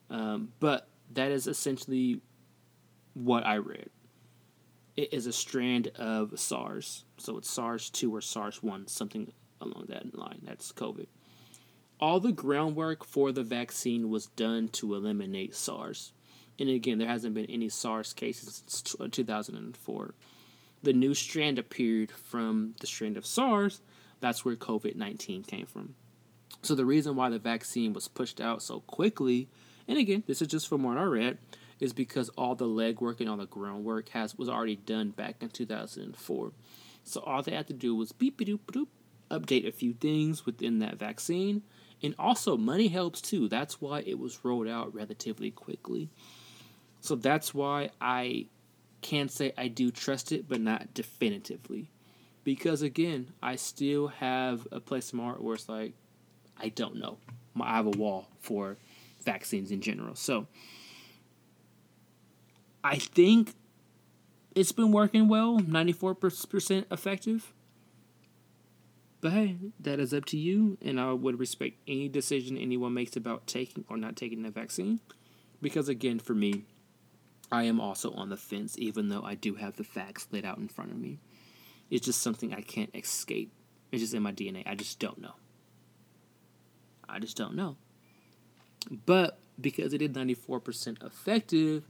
Um, 0.09 0.53
but 0.59 0.88
that 1.12 1.31
is 1.31 1.47
essentially 1.47 2.23
what 3.12 3.45
I 3.45 3.57
read. 3.57 3.90
It 4.97 5.12
is 5.12 5.27
a 5.27 5.35
strand 5.35 5.88
of 5.97 6.40
SARS. 6.40 7.05
So 7.19 7.37
it's 7.37 7.51
SARS 7.51 7.90
2 7.90 8.14
or 8.14 8.23
SARS 8.23 8.62
1, 8.62 8.87
something 8.88 9.31
along 9.61 9.85
that 9.88 10.16
line. 10.16 10.40
That's 10.45 10.73
COVID. 10.73 11.09
All 11.99 12.21
the 12.21 12.33
groundwork 12.33 13.05
for 13.05 13.33
the 13.33 13.43
vaccine 13.43 14.11
was 14.11 14.27
done 14.27 14.69
to 14.69 14.95
eliminate 14.95 15.55
SARS. 15.55 16.13
And 16.59 16.69
again, 16.69 16.99
there 16.99 17.09
hasn't 17.09 17.35
been 17.35 17.47
any 17.47 17.69
SARS 17.69 18.13
cases 18.13 18.63
since 18.67 18.97
uh, 19.01 19.09
2004. 19.11 20.15
The 20.83 20.93
new 20.93 21.15
strand 21.15 21.59
appeared 21.59 22.11
from 22.11 22.75
the 22.81 22.87
strand 22.87 23.17
of 23.17 23.27
SARS. 23.27 23.81
That's 24.21 24.45
where 24.45 24.57
COVID 24.57 24.97
19 24.97 25.45
came 25.45 25.67
from. 25.67 25.95
So 26.63 26.75
the 26.75 26.85
reason 26.85 27.17
why 27.17 27.31
the 27.31 27.39
vaccine 27.39 27.93
was 27.93 28.09
pushed 28.09 28.41
out 28.41 28.63
so 28.63 28.81
quickly, 28.81 29.49
and 29.89 29.99
again, 29.99 30.23
this 30.27 30.43
is 30.43 30.49
just 30.49 30.69
from 30.69 30.83
what 30.83 30.99
I 30.99 31.05
read, 31.05 31.39
is 31.81 31.93
because 31.93 32.29
all 32.31 32.55
the 32.55 32.67
legwork 32.67 33.21
and 33.21 33.29
all 33.29 33.37
the 33.37 33.47
groundwork 33.47 34.09
has 34.11 34.37
was 34.37 34.49
already 34.49 34.77
done 34.77 35.11
back 35.11 35.37
in 35.41 35.49
2004. 35.49 36.53
So 37.05 37.21
all 37.21 37.43
they 37.43 37.53
had 37.53 37.69
to 37.69 37.73
do 37.73 37.95
was 37.95 38.13
beep 38.13 38.39
doop 38.39 38.61
doop, 38.73 38.89
update 39.31 39.67
a 39.67 39.73
few 39.73 39.93
things 39.93 40.47
within 40.47 40.79
that 40.81 40.99
vaccine, 40.99 41.63
and 42.07 42.14
also 42.21 42.57
money 42.57 42.87
helps 42.87 43.21
too. 43.21 43.49
That's 43.49 43.81
why 43.81 44.01
it 44.07 44.16
was 44.16 44.45
rolled 44.45 44.69
out 44.69 44.95
relatively 44.95 45.51
quickly. 45.51 46.09
So 47.01 47.16
that's 47.16 47.53
why 47.53 47.90
I 48.01 48.47
can 49.03 49.29
say 49.29 49.53
I 49.59 49.66
do 49.66 49.90
trust 49.90 50.31
it, 50.31 50.49
but 50.49 50.61
not 50.61 50.95
definitively. 50.95 51.90
Because 52.45 52.81
again, 52.81 53.33
I 53.42 53.57
still 53.57 54.07
have 54.07 54.69
a 54.71 54.79
place 54.79 55.12
in 55.12 55.19
my 55.19 55.25
heart 55.25 55.42
where 55.42 55.57
it's 55.57 55.69
like, 55.69 55.95
I 56.57 56.69
don't 56.69 56.95
know. 56.95 57.19
I 57.61 57.75
have 57.75 57.87
a 57.87 57.90
wall 57.90 58.29
for 58.38 58.77
vaccines 59.25 59.73
in 59.73 59.81
general. 59.81 60.14
So 60.14 60.47
I 62.85 62.99
think 62.99 63.53
it's 64.55 64.71
been 64.71 64.92
working 64.92 65.27
well, 65.27 65.59
94% 65.59 66.85
effective. 66.92 67.53
But 69.27 69.33
hey, 69.33 69.57
that 69.81 69.99
is 69.99 70.15
up 70.15 70.25
to 70.27 70.37
you, 70.37 70.79
and 70.81 71.01
I 71.01 71.12
would 71.12 71.41
respect 71.41 71.79
any 71.89 72.09
decision 72.09 72.57
anyone 72.57 72.95
makes 72.95 73.17
about 73.17 73.49
taking 73.49 73.85
or 73.89 73.97
not 73.97 74.15
taking 74.15 74.45
the 74.45 74.51
vaccine. 74.51 75.01
Because 75.61 75.89
again, 75.89 76.21
for 76.21 76.33
me, 76.33 76.62
I 77.51 77.65
am 77.65 77.81
also 77.81 78.12
on 78.12 78.29
the 78.29 78.37
fence, 78.37 78.77
even 78.79 79.09
though 79.09 79.25
I 79.25 79.35
do 79.35 79.57
have 79.57 79.79
the 79.79 79.83
facts 79.83 80.29
laid 80.31 80.45
out 80.45 80.59
in 80.59 80.69
front 80.69 80.93
of 80.93 80.99
me. 80.99 81.19
It's 81.91 82.07
just 82.07 82.23
something 82.23 82.55
I 82.55 82.61
can't 82.61 82.95
escape. 82.95 83.51
It's 83.91 84.01
just 84.01 84.15
in 84.15 84.23
my 84.23 84.31
DNA. 84.31 84.62
I 84.65 84.77
just 84.77 85.01
don't 85.01 85.19
know. 85.19 85.35
I 87.09 87.19
just 87.19 87.37
don't 87.37 87.57
know. 87.57 87.75
But 89.07 89.41
because 89.61 89.93
it 89.93 90.03
is 90.03 90.11
94% 90.11 91.05
effective, 91.05 91.83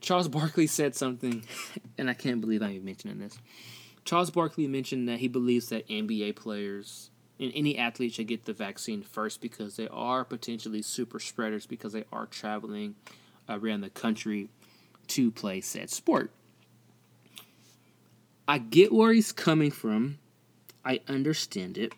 Charles 0.00 0.28
Barkley 0.28 0.66
said 0.66 0.96
something, 0.96 1.44
and 1.98 2.08
I 2.08 2.14
can't 2.14 2.40
believe 2.40 2.62
I'm 2.62 2.70
even 2.70 2.86
mentioning 2.86 3.18
this. 3.18 3.38
Charles 4.08 4.30
Barkley 4.30 4.66
mentioned 4.66 5.06
that 5.06 5.18
he 5.18 5.28
believes 5.28 5.68
that 5.68 5.86
NBA 5.86 6.34
players 6.34 7.10
and 7.38 7.52
any 7.54 7.76
athlete 7.76 8.14
should 8.14 8.26
get 8.26 8.46
the 8.46 8.54
vaccine 8.54 9.02
first 9.02 9.42
because 9.42 9.76
they 9.76 9.86
are 9.88 10.24
potentially 10.24 10.80
super 10.80 11.20
spreaders 11.20 11.66
because 11.66 11.92
they 11.92 12.04
are 12.10 12.24
traveling 12.24 12.94
around 13.50 13.82
the 13.82 13.90
country 13.90 14.48
to 15.08 15.30
play 15.30 15.60
said 15.60 15.90
sport. 15.90 16.30
I 18.48 18.56
get 18.56 18.94
where 18.94 19.12
he's 19.12 19.30
coming 19.30 19.70
from. 19.70 20.20
I 20.86 21.00
understand 21.06 21.76
it 21.76 21.92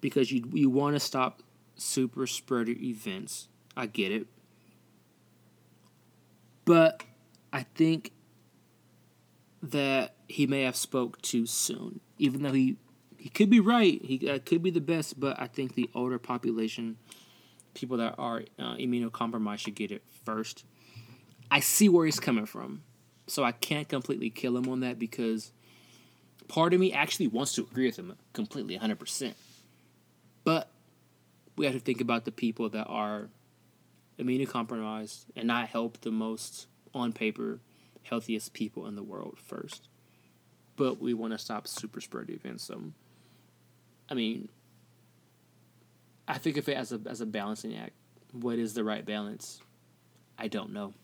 because 0.00 0.30
you 0.30 0.48
you 0.52 0.70
want 0.70 0.94
to 0.94 1.00
stop 1.00 1.42
super 1.74 2.28
spreader 2.28 2.76
events. 2.78 3.48
I 3.76 3.86
get 3.86 4.12
it. 4.12 4.28
But 6.64 7.02
I 7.52 7.64
think 7.74 8.12
that 9.64 10.14
he 10.28 10.46
may 10.46 10.62
have 10.62 10.76
spoke 10.76 11.20
too 11.22 11.46
soon. 11.46 12.00
Even 12.18 12.42
though 12.42 12.52
he 12.52 12.76
he 13.16 13.28
could 13.30 13.50
be 13.50 13.58
right, 13.58 14.00
he 14.04 14.28
uh, 14.30 14.38
could 14.44 14.62
be 14.62 14.70
the 14.70 14.80
best, 14.80 15.18
but 15.18 15.40
I 15.40 15.48
think 15.48 15.74
the 15.74 15.90
older 15.94 16.18
population, 16.20 16.98
people 17.74 17.96
that 17.96 18.14
are 18.16 18.44
uh, 18.58 18.76
immunocompromised, 18.76 19.58
should 19.58 19.74
get 19.74 19.90
it 19.90 20.02
first. 20.24 20.64
I 21.50 21.60
see 21.60 21.88
where 21.88 22.04
he's 22.04 22.20
coming 22.20 22.46
from, 22.46 22.82
so 23.26 23.42
I 23.42 23.52
can't 23.52 23.88
completely 23.88 24.30
kill 24.30 24.56
him 24.56 24.68
on 24.68 24.80
that 24.80 24.98
because 24.98 25.50
part 26.46 26.74
of 26.74 26.80
me 26.80 26.92
actually 26.92 27.26
wants 27.26 27.54
to 27.54 27.62
agree 27.62 27.86
with 27.86 27.98
him 27.98 28.14
completely, 28.32 28.76
hundred 28.76 29.00
percent. 29.00 29.36
But 30.44 30.70
we 31.56 31.66
have 31.66 31.74
to 31.74 31.80
think 31.80 32.00
about 32.00 32.24
the 32.24 32.32
people 32.32 32.68
that 32.68 32.84
are 32.86 33.28
immunocompromised 34.18 35.24
and 35.34 35.48
not 35.48 35.68
help 35.68 36.00
the 36.02 36.10
most 36.10 36.66
on 36.94 37.12
paper 37.12 37.60
healthiest 38.02 38.52
people 38.52 38.86
in 38.86 38.94
the 38.94 39.02
world 39.02 39.38
first. 39.42 39.88
But 40.78 41.00
we 41.00 41.12
want 41.12 41.32
to 41.32 41.38
stop 41.38 41.66
super 41.66 42.00
spread 42.00 42.30
events. 42.30 42.64
So, 42.64 42.80
I 44.08 44.14
mean, 44.14 44.48
I 46.26 46.38
think 46.38 46.56
of 46.56 46.68
it 46.68 46.76
as 46.76 46.92
a 46.92 47.00
as 47.06 47.20
a 47.20 47.26
balancing 47.26 47.76
act. 47.76 47.92
What 48.32 48.58
is 48.58 48.74
the 48.74 48.84
right 48.84 49.04
balance? 49.04 49.60
I 50.38 50.48
don't 50.48 50.72
know. 50.72 50.94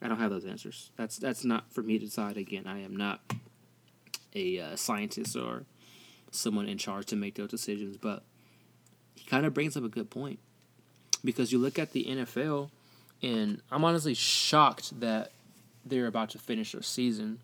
I 0.00 0.08
don't 0.08 0.18
have 0.18 0.30
those 0.30 0.46
answers. 0.46 0.90
That's 0.96 1.18
that's 1.18 1.44
not 1.44 1.72
for 1.72 1.82
me 1.82 1.98
to 1.98 2.06
decide. 2.06 2.36
Again, 2.36 2.66
I 2.66 2.80
am 2.80 2.96
not 2.96 3.20
a 4.34 4.58
uh, 4.58 4.76
scientist 4.76 5.36
or 5.36 5.64
someone 6.30 6.66
in 6.66 6.78
charge 6.78 7.06
to 7.06 7.16
make 7.16 7.34
those 7.34 7.50
decisions. 7.50 7.98
But 7.98 8.22
he 9.14 9.28
kind 9.28 9.44
of 9.44 9.52
brings 9.54 9.76
up 9.76 9.84
a 9.84 9.88
good 9.88 10.08
point 10.08 10.38
because 11.22 11.52
you 11.52 11.58
look 11.58 11.78
at 11.78 11.92
the 11.92 12.04
NFL, 12.04 12.70
and 13.22 13.60
I'm 13.70 13.84
honestly 13.84 14.14
shocked 14.14 14.98
that 15.00 15.32
they're 15.84 16.06
about 16.06 16.30
to 16.30 16.38
finish 16.38 16.72
their 16.72 16.82
season 16.82 17.40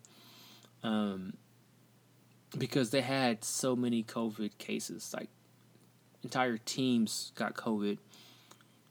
um, 0.83 1.33
because 2.57 2.89
they 2.89 3.01
had 3.01 3.43
so 3.43 3.75
many 3.75 4.03
COVID 4.03 4.57
cases. 4.57 5.13
Like, 5.13 5.29
entire 6.23 6.57
teams 6.57 7.31
got 7.35 7.55
COVID, 7.55 7.97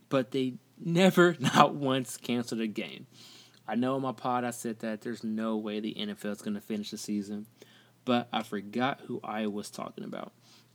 but 0.09 0.31
they 0.31 0.55
never, 0.79 1.37
not 1.41 1.75
once, 1.75 2.17
canceled 2.17 2.61
a 2.61 2.67
game. 2.67 3.07
I 3.67 3.75
know 3.75 3.97
in 3.97 4.03
my 4.03 4.13
pod 4.13 4.45
I 4.45 4.51
said 4.51 4.79
that 4.81 5.03
there's 5.03 5.23
no 5.23 5.57
way 5.57 5.81
the 5.81 5.95
NFL 5.95 6.33
is 6.33 6.43
going 6.43 6.55
to 6.55 6.61
finish 6.61 6.91
the 6.91 6.97
season, 6.97 7.47
but 8.05 8.29
I 8.33 8.43
forgot 8.43 9.03
who 9.07 9.21
I 9.23 9.47
was 9.47 9.71
talking 9.71 10.05
about. 10.05 10.33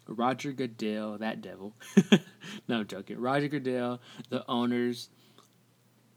Roger 0.08 0.52
Goodell, 0.52 1.17
that 1.17 1.41
devil. 1.41 1.73
no, 2.67 2.80
I'm 2.80 2.88
joking. 2.88 3.19
Roger 3.19 3.47
Goodell, 3.47 3.99
the 4.30 4.45
owners 4.47 5.10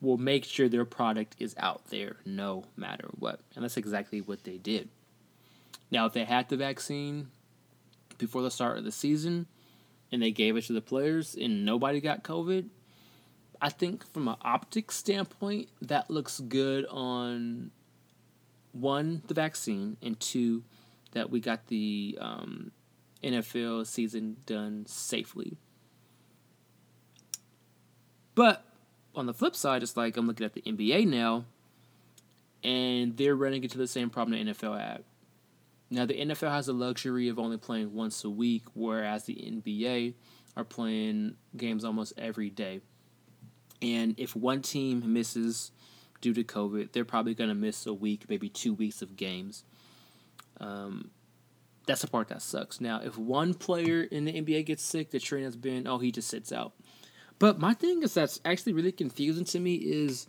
will 0.01 0.19
make 0.19 0.45
sure 0.45 0.69
their 0.69 0.85
product 0.85 1.37
is 1.39 1.55
out 1.59 1.87
there 1.87 2.17
no 2.25 2.65
matter 2.77 3.09
what. 3.19 3.41
And 3.55 3.65
that's 3.65 3.77
exactly 3.77 4.21
what 4.21 4.45
they 4.45 4.59
did. 4.59 4.89
Now, 5.91 6.07
if 6.07 6.13
they 6.13 6.25
had 6.25 6.49
the 6.49 6.57
vaccine 6.57 7.29
before 8.19 8.43
the 8.43 8.51
start 8.51 8.79
of 8.79 8.85
the 8.85 8.93
season 8.93 9.47
and 10.13 10.23
they 10.23 10.31
gave 10.31 10.57
it 10.57 10.65
to 10.65 10.73
the 10.73 10.81
players 10.81 11.35
and 11.35 11.65
nobody 11.65 12.01
got 12.01 12.23
COVID, 12.23 12.69
I 13.61 13.71
think 13.71 14.07
from 14.13 14.29
an 14.29 14.37
optics 14.43 14.97
standpoint, 14.97 15.69
that 15.81 16.11
looks 16.11 16.41
good 16.41 16.87
on 16.91 17.71
one, 18.73 19.23
the 19.27 19.35
vaccine, 19.35 19.97
and 20.03 20.19
two, 20.21 20.63
that 21.13 21.31
we 21.31 21.41
got 21.41 21.69
the 21.69 22.19
um, 22.21 22.73
NFL 23.23 23.87
season 23.87 24.37
done 24.45 24.85
safely. 24.87 25.57
But 28.35 28.63
on 29.17 29.27
the 29.27 29.35
flip 29.35 29.57
side, 29.57 29.83
it's 29.83 29.97
like 29.97 30.17
I'm 30.17 30.27
looking 30.27 30.47
at 30.47 30.53
the 30.53 30.63
NBA 30.63 31.07
now, 31.07 31.45
and 32.63 33.17
they're 33.17 33.35
running 33.35 33.63
into 33.63 33.79
the 33.79 33.89
same 33.89 34.11
problem 34.11 34.39
the 34.39 34.53
NFL 34.53 34.79
had. 34.79 35.05
Now, 35.91 36.05
the 36.05 36.15
NFL 36.15 36.51
has 36.51 36.67
the 36.67 36.73
luxury 36.73 37.29
of 37.29 37.39
only 37.39 37.57
playing 37.57 37.95
once 37.95 38.25
a 38.25 38.31
week, 38.31 38.65
whereas 38.75 39.25
the 39.25 39.35
NBA 39.35 40.15
are 40.57 40.65
playing 40.65 41.37
games 41.57 41.85
almost 41.85 42.13
every 42.19 42.51
day. 42.51 42.81
And 43.81 44.15
if 44.19 44.35
one 44.35 44.63
team 44.63 45.13
misses 45.13 45.71
due 46.21 46.35
to 46.35 46.43
COVID, 46.43 46.93
they're 46.93 47.05
probably 47.05 47.35
going 47.35 47.51
to 47.51 47.55
miss 47.55 47.87
a 47.87 47.95
week, 47.95 48.25
maybe 48.29 48.49
two 48.49 48.75
weeks 48.75 49.03
of 49.03 49.17
games. 49.17 49.65
Um, 50.59 51.11
that's 51.87 52.01
the 52.01 52.09
part 52.09 52.29
that 52.29 52.43
sucks. 52.43 52.81
Now, 52.81 53.01
if 53.03 53.17
one 53.17 53.55
player 53.55 54.03
in 54.03 54.25
the 54.25 54.33
NBA 54.33 54.67
gets 54.67 54.83
sick, 54.83 55.11
the 55.11 55.21
trend 55.21 55.45
has 55.45 55.57
been, 55.57 55.87
oh, 55.87 55.99
he 55.99 56.11
just 56.11 56.29
sits 56.29 56.53
out. 56.53 56.73
But 57.38 57.59
my 57.59 57.75
thing 57.75 58.03
is 58.03 58.14
that's 58.14 58.40
actually 58.44 58.72
really 58.72 58.92
confusing 58.92 59.44
to 59.46 59.61
me 59.61 59.75
is 59.75 60.27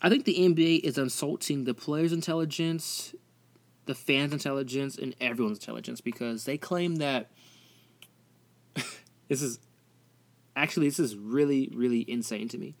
I 0.00 0.08
think 0.08 0.24
the 0.24 0.36
NBA 0.38 0.80
is 0.80 0.96
insulting 0.96 1.64
the 1.64 1.74
players' 1.74 2.12
intelligence, 2.12 3.14
the 3.86 3.94
fans' 3.94 4.32
intelligence, 4.32 4.96
and 4.96 5.14
everyone's 5.20 5.58
intelligence 5.58 6.00
because 6.00 6.44
they 6.44 6.56
claim 6.56 6.96
that 6.96 7.30
this 9.28 9.42
is 9.42 9.58
actually 10.56 10.88
this 10.88 11.00
is 11.00 11.16
really 11.16 11.70
really 11.74 12.08
insane 12.10 12.48
to 12.48 12.58
me. 12.58 12.74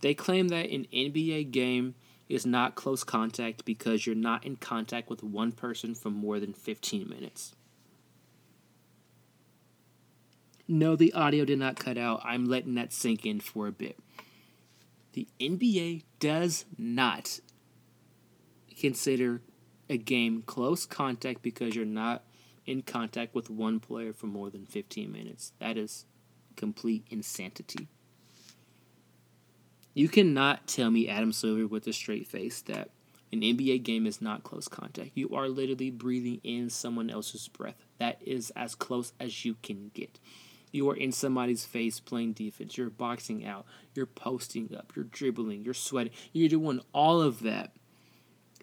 They 0.00 0.14
claim 0.14 0.48
that 0.48 0.68
an 0.70 0.86
NBA 0.92 1.50
game 1.52 1.94
is 2.28 2.44
not 2.44 2.74
close 2.74 3.04
contact 3.04 3.64
because 3.64 4.06
you're 4.06 4.14
not 4.14 4.44
in 4.44 4.56
contact 4.56 5.10
with 5.10 5.22
one 5.22 5.52
person 5.52 5.94
for 5.94 6.10
more 6.10 6.40
than 6.40 6.52
15 6.52 7.08
minutes. 7.08 7.54
No, 10.66 10.96
the 10.96 11.12
audio 11.12 11.44
did 11.44 11.58
not 11.58 11.76
cut 11.76 11.98
out. 11.98 12.22
I'm 12.24 12.46
letting 12.46 12.74
that 12.74 12.92
sink 12.92 13.26
in 13.26 13.40
for 13.40 13.66
a 13.66 13.72
bit. 13.72 13.98
The 15.12 15.28
NBA 15.38 16.04
does 16.18 16.64
not 16.78 17.40
consider 18.78 19.42
a 19.88 19.96
game 19.96 20.42
close 20.42 20.86
contact 20.86 21.42
because 21.42 21.76
you're 21.76 21.84
not 21.84 22.24
in 22.66 22.82
contact 22.82 23.34
with 23.34 23.50
one 23.50 23.78
player 23.78 24.12
for 24.12 24.26
more 24.26 24.50
than 24.50 24.64
15 24.64 25.12
minutes. 25.12 25.52
That 25.60 25.76
is 25.76 26.06
complete 26.56 27.04
insanity. 27.10 27.88
You 29.92 30.08
cannot 30.08 30.66
tell 30.66 30.90
me, 30.90 31.08
Adam 31.08 31.32
Silver, 31.32 31.66
with 31.66 31.86
a 31.86 31.92
straight 31.92 32.26
face, 32.26 32.62
that 32.62 32.90
an 33.32 33.40
NBA 33.42 33.82
game 33.82 34.06
is 34.06 34.20
not 34.20 34.42
close 34.42 34.66
contact. 34.66 35.10
You 35.14 35.30
are 35.34 35.48
literally 35.48 35.90
breathing 35.90 36.40
in 36.42 36.70
someone 36.70 37.10
else's 37.10 37.46
breath. 37.48 37.76
That 37.98 38.18
is 38.20 38.50
as 38.56 38.74
close 38.74 39.12
as 39.20 39.44
you 39.44 39.54
can 39.62 39.90
get. 39.94 40.18
You 40.74 40.90
are 40.90 40.96
in 40.96 41.12
somebody's 41.12 41.64
face 41.64 42.00
playing 42.00 42.32
defense. 42.32 42.76
You're 42.76 42.90
boxing 42.90 43.46
out. 43.46 43.64
You're 43.94 44.06
posting 44.06 44.74
up. 44.76 44.92
You're 44.96 45.04
dribbling. 45.04 45.62
You're 45.62 45.72
sweating. 45.72 46.12
You're 46.32 46.48
doing 46.48 46.80
all 46.92 47.22
of 47.22 47.44
that. 47.44 47.76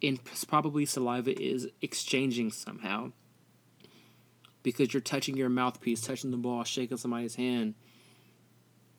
And 0.04 0.20
probably 0.46 0.86
saliva 0.86 1.42
is 1.42 1.70
exchanging 1.82 2.52
somehow. 2.52 3.14
Because 4.62 4.94
you're 4.94 5.00
touching 5.00 5.38
your 5.38 5.48
mouthpiece, 5.48 6.02
touching 6.02 6.32
the 6.32 6.38
ball, 6.38 6.66
shaking 6.66 6.98
somebody's 6.98 7.36
hand. 7.36 7.76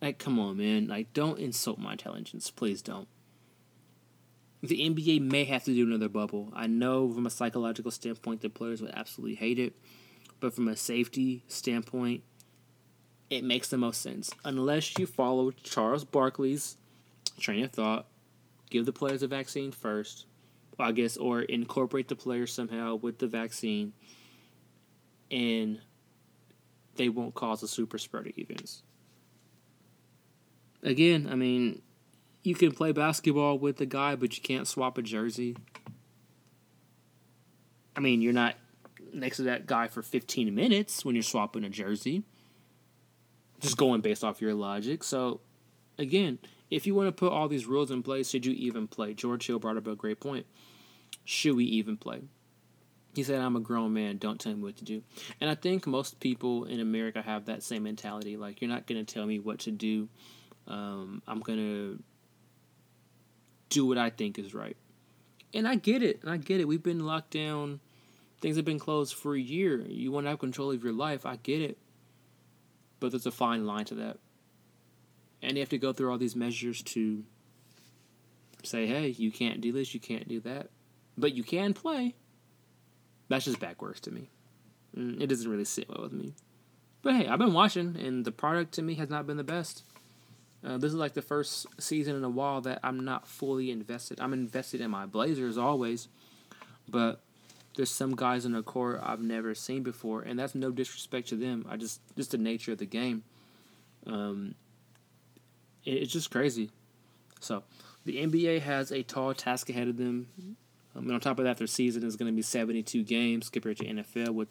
Like, 0.01 0.19
come 0.19 0.39
on, 0.39 0.57
man. 0.57 0.89
Like, 0.89 1.13
don't 1.13 1.39
insult 1.39 1.79
my 1.79 1.93
intelligence. 1.93 2.51
Please 2.51 2.81
don't. 2.81 3.09
The 4.63 4.89
NBA 4.89 5.21
may 5.21 5.45
have 5.45 5.65
to 5.65 5.75
do 5.75 5.85
another 5.85 6.09
bubble. 6.09 6.51
I 6.55 6.67
know 6.67 7.13
from 7.13 7.27
a 7.27 7.31
psychological 7.31 7.91
standpoint, 7.91 8.41
the 8.41 8.49
players 8.49 8.81
would 8.81 8.93
absolutely 8.95 9.35
hate 9.35 9.59
it. 9.59 9.75
But 10.41 10.55
from 10.55 10.67
a 10.67 10.77
safety 10.77 11.45
standpoint, 11.47 12.23
it 13.33 13.45
makes 13.45 13.69
the 13.69 13.79
most 13.79 14.03
sense. 14.03 14.31
Unless 14.45 14.99
you 14.99 15.07
follow 15.07 15.53
Charles 15.53 16.05
Barkley's 16.05 16.77
train 17.41 17.65
of 17.65 17.73
thought, 17.73 18.07
give 18.69 18.85
the 18.85 18.93
players 18.93 19.23
a 19.23 19.27
vaccine 19.27 19.73
first, 19.73 20.27
I 20.79 20.93
guess, 20.93 21.17
or 21.17 21.41
incorporate 21.41 22.09
the 22.09 22.15
players 22.15 22.53
somehow 22.53 22.97
with 22.97 23.19
the 23.19 23.27
vaccine, 23.27 23.95
and 25.31 25.81
they 26.97 27.09
won't 27.09 27.35
cause 27.35 27.63
a 27.63 27.69
super 27.69 27.97
spreader 27.97 28.33
events. 28.37 28.83
Again, 30.83 31.27
I 31.31 31.35
mean, 31.35 31.81
you 32.43 32.55
can 32.55 32.73
play 32.73 32.93
basketball 32.93 33.59
with 33.59 33.79
the 33.79 33.87
guy, 33.87 34.15
but 34.15 34.37
you 34.37 34.43
can't 34.43 34.69
swap 34.69 34.99
a 34.99 35.03
jersey. 35.03 35.57
I 37.97 38.01
mean, 38.01 38.21
you're 38.21 38.35
not 38.35 38.57
next 39.15 39.39
to 39.39 39.45
that 39.45 39.67
guy 39.67 39.89
for 39.89 40.03
15 40.03 40.55
minutes 40.55 41.03
when 41.03 41.15
you're 41.15 41.23
swapping 41.23 41.65
a 41.65 41.71
jersey 41.71 42.25
just 43.63 43.77
going 43.77 44.01
based 44.01 44.25
off 44.25 44.43
your 44.43 44.55
logic. 44.55 45.05
So, 45.05 45.41
again, 45.99 46.39
if 46.69 46.87
you 46.87 46.95
want 46.95 47.09
to 47.09 47.13
put 47.13 47.33
all 47.33 47.49
these 47.49 47.67
rules 47.67 47.91
in 47.91 48.03
place, 48.03 48.29
should 48.29 48.45
you 48.45 48.53
even 48.55 48.89
play? 48.89 49.15
George 49.15 49.47
Hill 49.47 49.59
brought 49.59 49.77
up 49.77 49.87
a 49.87 49.95
great 49.95 50.21
point. 50.21 50.47
Should 51.25 51.55
we 51.55 51.65
even 51.65 51.97
play? 51.97 52.23
He 53.15 53.23
said, 53.23 53.41
I'm 53.41 53.57
a 53.57 53.61
grown 53.61 53.93
man. 53.93 54.19
Don't 54.19 54.41
tell 54.41 54.55
me 54.55 54.63
what 54.63 54.77
to 54.79 54.85
do. 54.85 55.03
And 55.41 55.49
I 55.49 55.55
think 55.55 55.87
most 55.87 56.19
people 56.19 56.65
in 56.65 56.81
America 56.81 57.23
have 57.23 57.45
that 57.45 57.63
same 57.63 57.85
mentality. 57.85 58.37
Like, 58.37 58.61
you're 58.61 58.71
not 58.71 58.87
going 58.87 59.05
to 59.05 59.15
tell 59.15 59.27
me 59.27 59.39
what 59.39 59.61
to 59.61 59.71
do. 59.71 60.09
Um, 60.67 61.23
I'm 61.29 61.41
going 61.41 61.59
to 61.59 62.03
do 63.69 63.87
what 63.87 63.99
I 63.99 64.11
think 64.11 64.39
is 64.39 64.55
right. 64.55 64.77
And 65.55 65.69
I 65.69 65.77
get 65.77 66.03
it. 66.03 66.21
And 66.23 66.31
I 66.31 66.39
get 66.39 66.61
it. 66.61 66.67
We've 66.67 66.83
been 66.83 67.05
locked 67.05 67.33
down. 67.33 67.81
Things 68.41 68.57
have 68.57 68.65
been 68.65 68.79
closed 68.79 69.15
for 69.15 69.37
a 69.37 69.41
year. 69.41 69.83
You 69.83 70.11
want 70.11 70.25
to 70.25 70.31
have 70.31 70.39
control 70.39 70.73
of 70.73 70.83
your 70.83 70.95
life. 70.95 71.27
I 71.27 71.37
get 71.37 71.61
it 71.61 71.79
but 73.03 73.11
there's 73.11 73.27
a 73.27 73.33
fine 73.33 73.67
line 73.67 73.85
to 73.85 73.97
that. 73.97 74.19
And 75.43 75.57
you 75.57 75.61
have 75.61 75.69
to 75.71 75.79
go 75.79 75.93
through 75.93 76.13
all 76.13 76.19
these 76.19 76.37
measures 76.37 76.83
to 76.83 77.25
say, 78.63 78.87
hey, 78.87 79.09
you 79.09 79.33
can't 79.33 79.61
do 79.61 79.73
this, 79.73 79.93
you 79.93 79.99
can't 79.99 80.29
do 80.29 80.39
that, 80.41 80.71
but 81.19 81.35
you 81.35 81.43
can 81.43 81.75
play. 81.75 82.15
That's 83.29 83.45
just 83.45 83.59
backwards 83.59 83.99
to 84.03 84.13
me. 84.13 84.31
Mm, 84.97 85.21
it 85.21 85.27
doesn't 85.27 85.51
really 85.51 85.65
sit 85.65 85.89
well 85.89 86.03
with 86.03 86.13
me. 86.13 86.35
But 87.03 87.15
hey, 87.15 87.27
I've 87.27 87.41
been 87.41 87.53
watching, 87.53 87.97
and 87.97 88.25
the 88.25 88.31
product 88.31 88.75
to 88.75 88.83
me 88.83 88.95
has 88.95 89.11
not 89.11 89.27
been 89.27 89.37
the 89.37 89.43
best. 89.43 89.83
Uh, 90.65 90.79
this 90.79 90.93
is 90.93 90.95
like 90.95 91.15
the 91.15 91.23
first 91.23 91.67
season 91.81 92.15
in 92.15 92.23
a 92.23 92.31
while 92.31 92.61
that 92.61 92.79
I'm 92.85 93.05
not 93.05 93.27
fully 93.27 93.73
invested. 93.73 94.21
I'm 94.21 94.33
invested 94.33 94.81
in 94.81 94.93
my 94.93 95.07
Blazers 95.07 95.59
always, 95.59 96.07
but 96.89 97.21
there's 97.77 97.91
some 97.91 98.15
guys 98.15 98.45
in 98.45 98.53
the 98.53 98.63
court 98.63 99.01
I've 99.03 99.23
never 99.23 99.55
seen 99.55 99.83
before, 99.83 100.23
and 100.23 100.39
that's 100.39 100.55
no 100.55 100.71
disrespect 100.71 101.29
to 101.29 101.37
them. 101.37 101.67
I 101.69 101.77
just 101.77 102.01
just 102.17 102.33
the 102.33 102.39
nature 102.39 102.73
of 102.73 102.79
the 102.79 102.87
game. 102.87 103.25
Um, 104.07 104.55
it, 105.85 105.95
it's 105.95 106.13
just 106.13 106.31
crazy. 106.31 106.71
So 107.41 107.65
the 108.05 108.17
NBA 108.17 108.61
has 108.61 108.91
a 108.93 109.03
tall 109.03 109.35
task 109.35 109.71
ahead 109.71 109.89
of 109.89 109.97
them. 109.97 110.29
Um, 110.95 111.05
and 111.05 111.13
on 111.13 111.21
top 111.21 111.39
of 111.39 111.45
that, 111.45 111.57
their 111.57 111.67
season 111.67 112.05
is 112.05 112.17
going 112.17 112.31
to 112.31 112.37
be 112.37 112.43
72 112.43 113.03
games 113.05 113.49
compared 113.49 113.79
to 113.79 113.85
NFL 113.85 114.31
with 114.31 114.49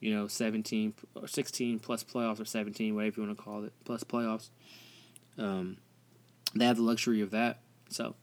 you 0.00 0.14
know 0.14 0.26
17 0.26 0.94
or 1.14 1.28
16 1.28 1.78
plus 1.78 2.02
playoffs 2.02 2.40
or 2.40 2.44
17, 2.44 2.94
whatever 2.94 3.20
you 3.20 3.26
want 3.26 3.38
to 3.38 3.42
call 3.42 3.64
it, 3.64 3.72
plus 3.84 4.02
playoffs. 4.02 4.48
Um, 5.38 5.78
they 6.54 6.64
have 6.64 6.76
the 6.76 6.82
luxury 6.82 7.20
of 7.20 7.30
that. 7.30 7.60
So 7.90 8.14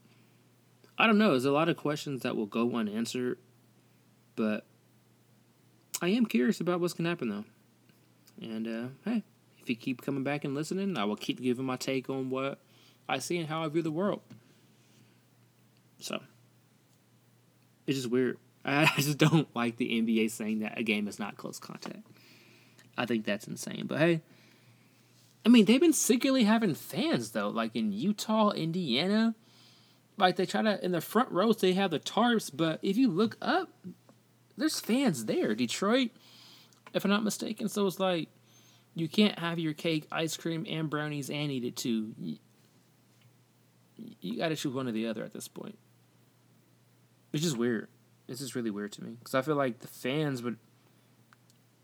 I 0.97 1.07
don't 1.07 1.17
know. 1.17 1.31
There's 1.31 1.45
a 1.45 1.51
lot 1.51 1.69
of 1.69 1.77
questions 1.77 2.23
that 2.23 2.35
will 2.35 2.45
go 2.45 2.75
unanswered 2.75 3.37
but 4.41 4.65
I 6.01 6.07
am 6.07 6.25
curious 6.25 6.59
about 6.61 6.79
what's 6.79 6.95
to 6.95 7.03
happen, 7.03 7.29
though. 7.29 7.45
And 8.41 8.67
uh, 8.67 8.87
hey, 9.05 9.21
if 9.61 9.69
you 9.69 9.75
keep 9.75 10.01
coming 10.01 10.23
back 10.23 10.43
and 10.43 10.55
listening, 10.55 10.97
I 10.97 11.03
will 11.03 11.15
keep 11.15 11.39
giving 11.39 11.63
my 11.63 11.75
take 11.75 12.09
on 12.09 12.31
what 12.31 12.57
I 13.07 13.19
see 13.19 13.37
and 13.37 13.47
how 13.47 13.63
I 13.63 13.67
view 13.67 13.83
the 13.83 13.91
world. 13.91 14.21
So, 15.99 16.19
it's 17.85 17.99
just 17.99 18.09
weird. 18.09 18.39
I 18.65 18.91
just 18.95 19.19
don't 19.19 19.47
like 19.55 19.77
the 19.77 19.89
NBA 20.01 20.31
saying 20.31 20.61
that 20.61 20.79
a 20.79 20.81
game 20.81 21.07
is 21.07 21.19
not 21.19 21.37
close 21.37 21.59
contact. 21.59 22.07
I 22.97 23.05
think 23.05 23.23
that's 23.23 23.47
insane. 23.47 23.85
But 23.85 23.99
hey, 23.99 24.21
I 25.45 25.49
mean, 25.49 25.65
they've 25.65 25.79
been 25.79 25.93
secretly 25.93 26.45
having 26.45 26.73
fans, 26.73 27.29
though. 27.29 27.49
Like 27.49 27.75
in 27.75 27.91
Utah, 27.91 28.49
Indiana. 28.49 29.35
Like 30.17 30.35
they 30.35 30.47
try 30.47 30.63
to, 30.63 30.83
in 30.83 30.93
the 30.93 31.01
front 31.01 31.31
rows, 31.31 31.57
they 31.57 31.73
have 31.73 31.91
the 31.91 31.99
tarps. 31.99 32.49
But 32.51 32.79
if 32.81 32.97
you 32.97 33.07
look 33.07 33.37
up, 33.39 33.69
there's 34.61 34.79
fans 34.79 35.25
there. 35.25 35.55
Detroit, 35.55 36.11
if 36.93 37.03
I'm 37.03 37.11
not 37.11 37.23
mistaken. 37.23 37.67
So 37.67 37.87
it's 37.87 37.99
like 37.99 38.29
you 38.95 39.07
can't 39.07 39.39
have 39.39 39.59
your 39.59 39.73
cake, 39.73 40.07
ice 40.11 40.37
cream, 40.37 40.65
and 40.69 40.89
brownies 40.89 41.29
and 41.29 41.51
eat 41.51 41.65
it 41.65 41.75
too. 41.75 42.13
You, 44.19 44.37
got 44.37 44.49
to 44.49 44.55
choose 44.55 44.73
one 44.73 44.87
or 44.87 44.91
the 44.91 45.07
other 45.07 45.23
at 45.23 45.33
this 45.33 45.47
point. 45.47 45.77
It's 47.33 47.43
just 47.43 47.57
weird. 47.57 47.87
It's 48.27 48.39
just 48.39 48.55
really 48.55 48.71
weird 48.71 48.91
to 48.93 49.03
me 49.03 49.11
because 49.19 49.35
I 49.35 49.41
feel 49.41 49.55
like 49.55 49.79
the 49.79 49.87
fans 49.87 50.41
would. 50.41 50.57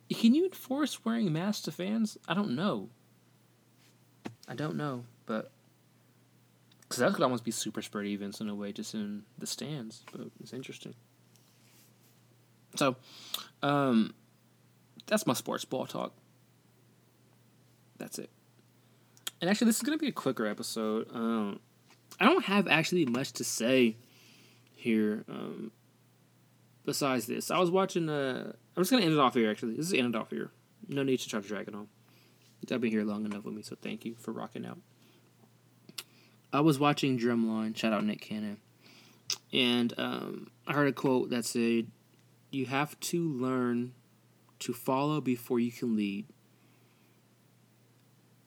Can 0.10 0.34
you 0.34 0.46
enforce 0.46 1.04
wearing 1.04 1.32
masks 1.34 1.64
to 1.64 1.72
fans? 1.72 2.18
I 2.28 2.34
don't 2.34 2.56
know. 2.56 2.90
I 4.48 4.56
don't 4.56 4.76
know, 4.76 5.04
but 5.26 5.52
because 6.82 7.00
that 7.00 7.14
could 7.14 7.24
almost 7.24 7.44
be 7.44 7.52
super 7.52 7.82
spread 7.82 8.06
events 8.06 8.40
in 8.40 8.48
a 8.48 8.56
way, 8.56 8.72
just 8.72 8.94
in 8.94 9.24
the 9.38 9.48
stands. 9.48 10.04
But 10.12 10.28
it's 10.40 10.54
interesting. 10.54 10.96
So, 12.76 12.96
um, 13.64 14.14
that's 15.08 15.26
my 15.26 15.34
sports 15.34 15.66
ball 15.66 15.86
talk. 15.86 16.14
That's 17.98 18.20
it. 18.20 18.30
And 19.42 19.50
actually, 19.50 19.66
this 19.66 19.78
is 19.78 19.84
to 19.98 20.02
be 20.02 20.10
a 20.10 20.14
quicker 20.14 20.46
episode. 20.46 21.08
Um, 21.14 21.60
I 22.20 22.26
don't 22.26 22.46
have 22.46 22.68
actually 22.68 23.06
much 23.06 23.34
to 23.34 23.44
say 23.44 23.98
here. 24.74 25.24
Um, 25.30 25.72
besides 26.86 27.28
this, 27.28 27.52
I 27.52 27.60
was 27.60 27.70
watching. 27.70 28.10
Uh, 28.10 28.54
I'm 28.76 28.84
just 28.84 28.90
to 29.02 29.08
end 29.08 29.18
it 29.18 29.20
off 29.20 29.36
here. 29.36 29.50
Actually, 29.50 29.76
this 29.76 29.88
is 29.88 29.94
end 29.94 30.16
it 30.16 30.18
off 30.18 30.30
here. 30.30 30.52
No 30.88 31.04
need 31.04 31.20
to 31.20 31.30
try 31.30 31.40
to 31.40 31.48
drag 31.48 31.68
it 31.68 31.76
on. 31.76 31.88
I've 32.72 32.82
been 32.82 32.92
here 32.92 33.04
long 33.04 33.24
enough 33.24 33.46
with 33.46 33.54
me, 33.54 33.62
so 33.62 33.78
thank 33.82 34.04
you 34.04 34.16
for 34.16 34.32
rocking 34.32 34.66
out. 34.66 34.80
I 36.52 36.60
was 36.60 36.80
watching 36.80 37.18
Drumline. 37.18 37.78
Shout 37.78 37.94
out 37.94 38.04
Nick 38.04 38.22
Cannon, 38.22 38.58
and 39.54 39.94
um, 39.98 40.52
I 40.66 40.74
heard 40.74 40.88
a 40.88 40.94
quote 40.94 41.30
that 41.30 41.46
said, 41.46 41.88
"You 42.50 42.66
have 42.68 43.00
to 43.02 43.30
learn 43.30 43.94
to 44.60 44.74
follow 44.74 45.22
before 45.22 45.60
you 45.60 45.72
can 45.72 45.96
lead," 45.96 46.26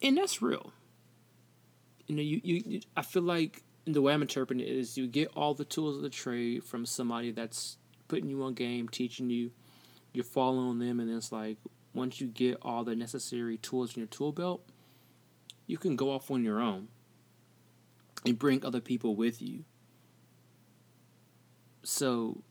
and 0.01 0.17
that's 0.17 0.41
real. 0.41 0.73
You 2.07 2.15
know, 2.15 2.21
you, 2.21 2.41
you, 2.43 2.63
you 2.65 2.81
I 2.97 3.03
feel 3.03 3.23
like 3.23 3.63
the 3.85 4.01
way 4.01 4.13
I'm 4.13 4.21
interpreting 4.21 4.65
it 4.65 4.71
is 4.71 4.97
you 4.97 5.07
get 5.07 5.29
all 5.35 5.53
the 5.53 5.65
tools 5.65 5.97
of 5.97 6.03
the 6.03 6.09
trade 6.09 6.63
from 6.63 6.85
somebody 6.85 7.31
that's 7.31 7.77
putting 8.07 8.29
you 8.29 8.43
on 8.43 8.53
game, 8.53 8.89
teaching 8.89 9.29
you, 9.29 9.51
you're 10.13 10.23
following 10.23 10.79
them, 10.79 10.99
and 10.99 11.09
it's 11.09 11.31
like 11.31 11.57
once 11.93 12.19
you 12.21 12.27
get 12.27 12.57
all 12.61 12.83
the 12.83 12.95
necessary 12.95 13.57
tools 13.57 13.95
in 13.95 14.01
your 14.01 14.07
tool 14.07 14.31
belt, 14.31 14.63
you 15.67 15.77
can 15.77 15.95
go 15.95 16.11
off 16.11 16.29
on 16.29 16.43
your 16.43 16.59
own 16.59 16.87
and 18.25 18.37
bring 18.37 18.63
other 18.63 18.81
people 18.81 19.15
with 19.15 19.41
you. 19.41 19.63
So 21.83 22.43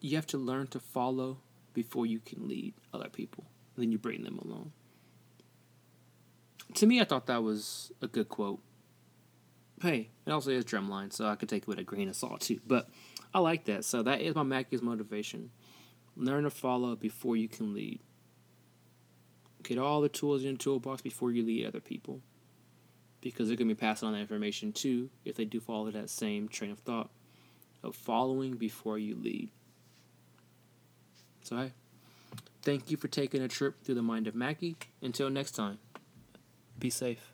you 0.00 0.16
have 0.16 0.26
to 0.28 0.38
learn 0.38 0.66
to 0.68 0.80
follow 0.80 1.38
before 1.74 2.06
you 2.06 2.20
can 2.20 2.48
lead 2.48 2.74
other 2.92 3.08
people. 3.08 3.44
And 3.74 3.84
then 3.84 3.92
you 3.92 3.98
bring 3.98 4.24
them 4.24 4.38
along. 4.38 4.72
To 6.74 6.86
me, 6.86 7.00
I 7.00 7.04
thought 7.04 7.26
that 7.26 7.42
was 7.42 7.92
a 8.02 8.08
good 8.08 8.28
quote. 8.28 8.60
Hey, 9.80 10.10
it 10.26 10.30
also 10.30 10.50
is 10.50 10.64
drumline, 10.64 11.12
so 11.12 11.26
I 11.26 11.36
could 11.36 11.48
take 11.48 11.62
it 11.62 11.68
with 11.68 11.78
a 11.78 11.84
grain 11.84 12.08
of 12.08 12.16
salt 12.16 12.40
too. 12.40 12.60
But 12.66 12.88
I 13.32 13.38
like 13.38 13.64
that. 13.66 13.84
So 13.84 14.02
that 14.02 14.20
is 14.20 14.34
my 14.34 14.42
Mackie's 14.42 14.82
motivation. 14.82 15.50
Learn 16.16 16.44
to 16.44 16.50
follow 16.50 16.96
before 16.96 17.36
you 17.36 17.48
can 17.48 17.74
lead. 17.74 18.00
Get 19.62 19.78
all 19.78 20.00
the 20.00 20.08
tools 20.08 20.42
in 20.42 20.48
your 20.48 20.56
toolbox 20.56 21.02
before 21.02 21.30
you 21.30 21.44
lead 21.44 21.66
other 21.66 21.80
people. 21.80 22.20
Because 23.20 23.48
they're 23.48 23.56
going 23.56 23.68
to 23.68 23.74
be 23.74 23.80
passing 23.80 24.06
on 24.08 24.14
that 24.14 24.20
information 24.20 24.72
too 24.72 25.10
if 25.24 25.36
they 25.36 25.44
do 25.44 25.60
follow 25.60 25.90
that 25.90 26.10
same 26.10 26.48
train 26.48 26.70
of 26.70 26.78
thought 26.80 27.10
of 27.82 27.94
following 27.94 28.56
before 28.56 28.98
you 28.98 29.16
lead. 29.16 29.50
So, 31.48 31.56
hey, 31.56 31.72
thank 32.60 32.90
you 32.90 32.98
for 32.98 33.08
taking 33.08 33.40
a 33.40 33.48
trip 33.48 33.82
through 33.82 33.94
the 33.94 34.02
mind 34.02 34.26
of 34.26 34.34
Mackie. 34.34 34.76
Until 35.00 35.30
next 35.30 35.52
time, 35.52 35.78
be 36.78 36.90
safe. 36.90 37.32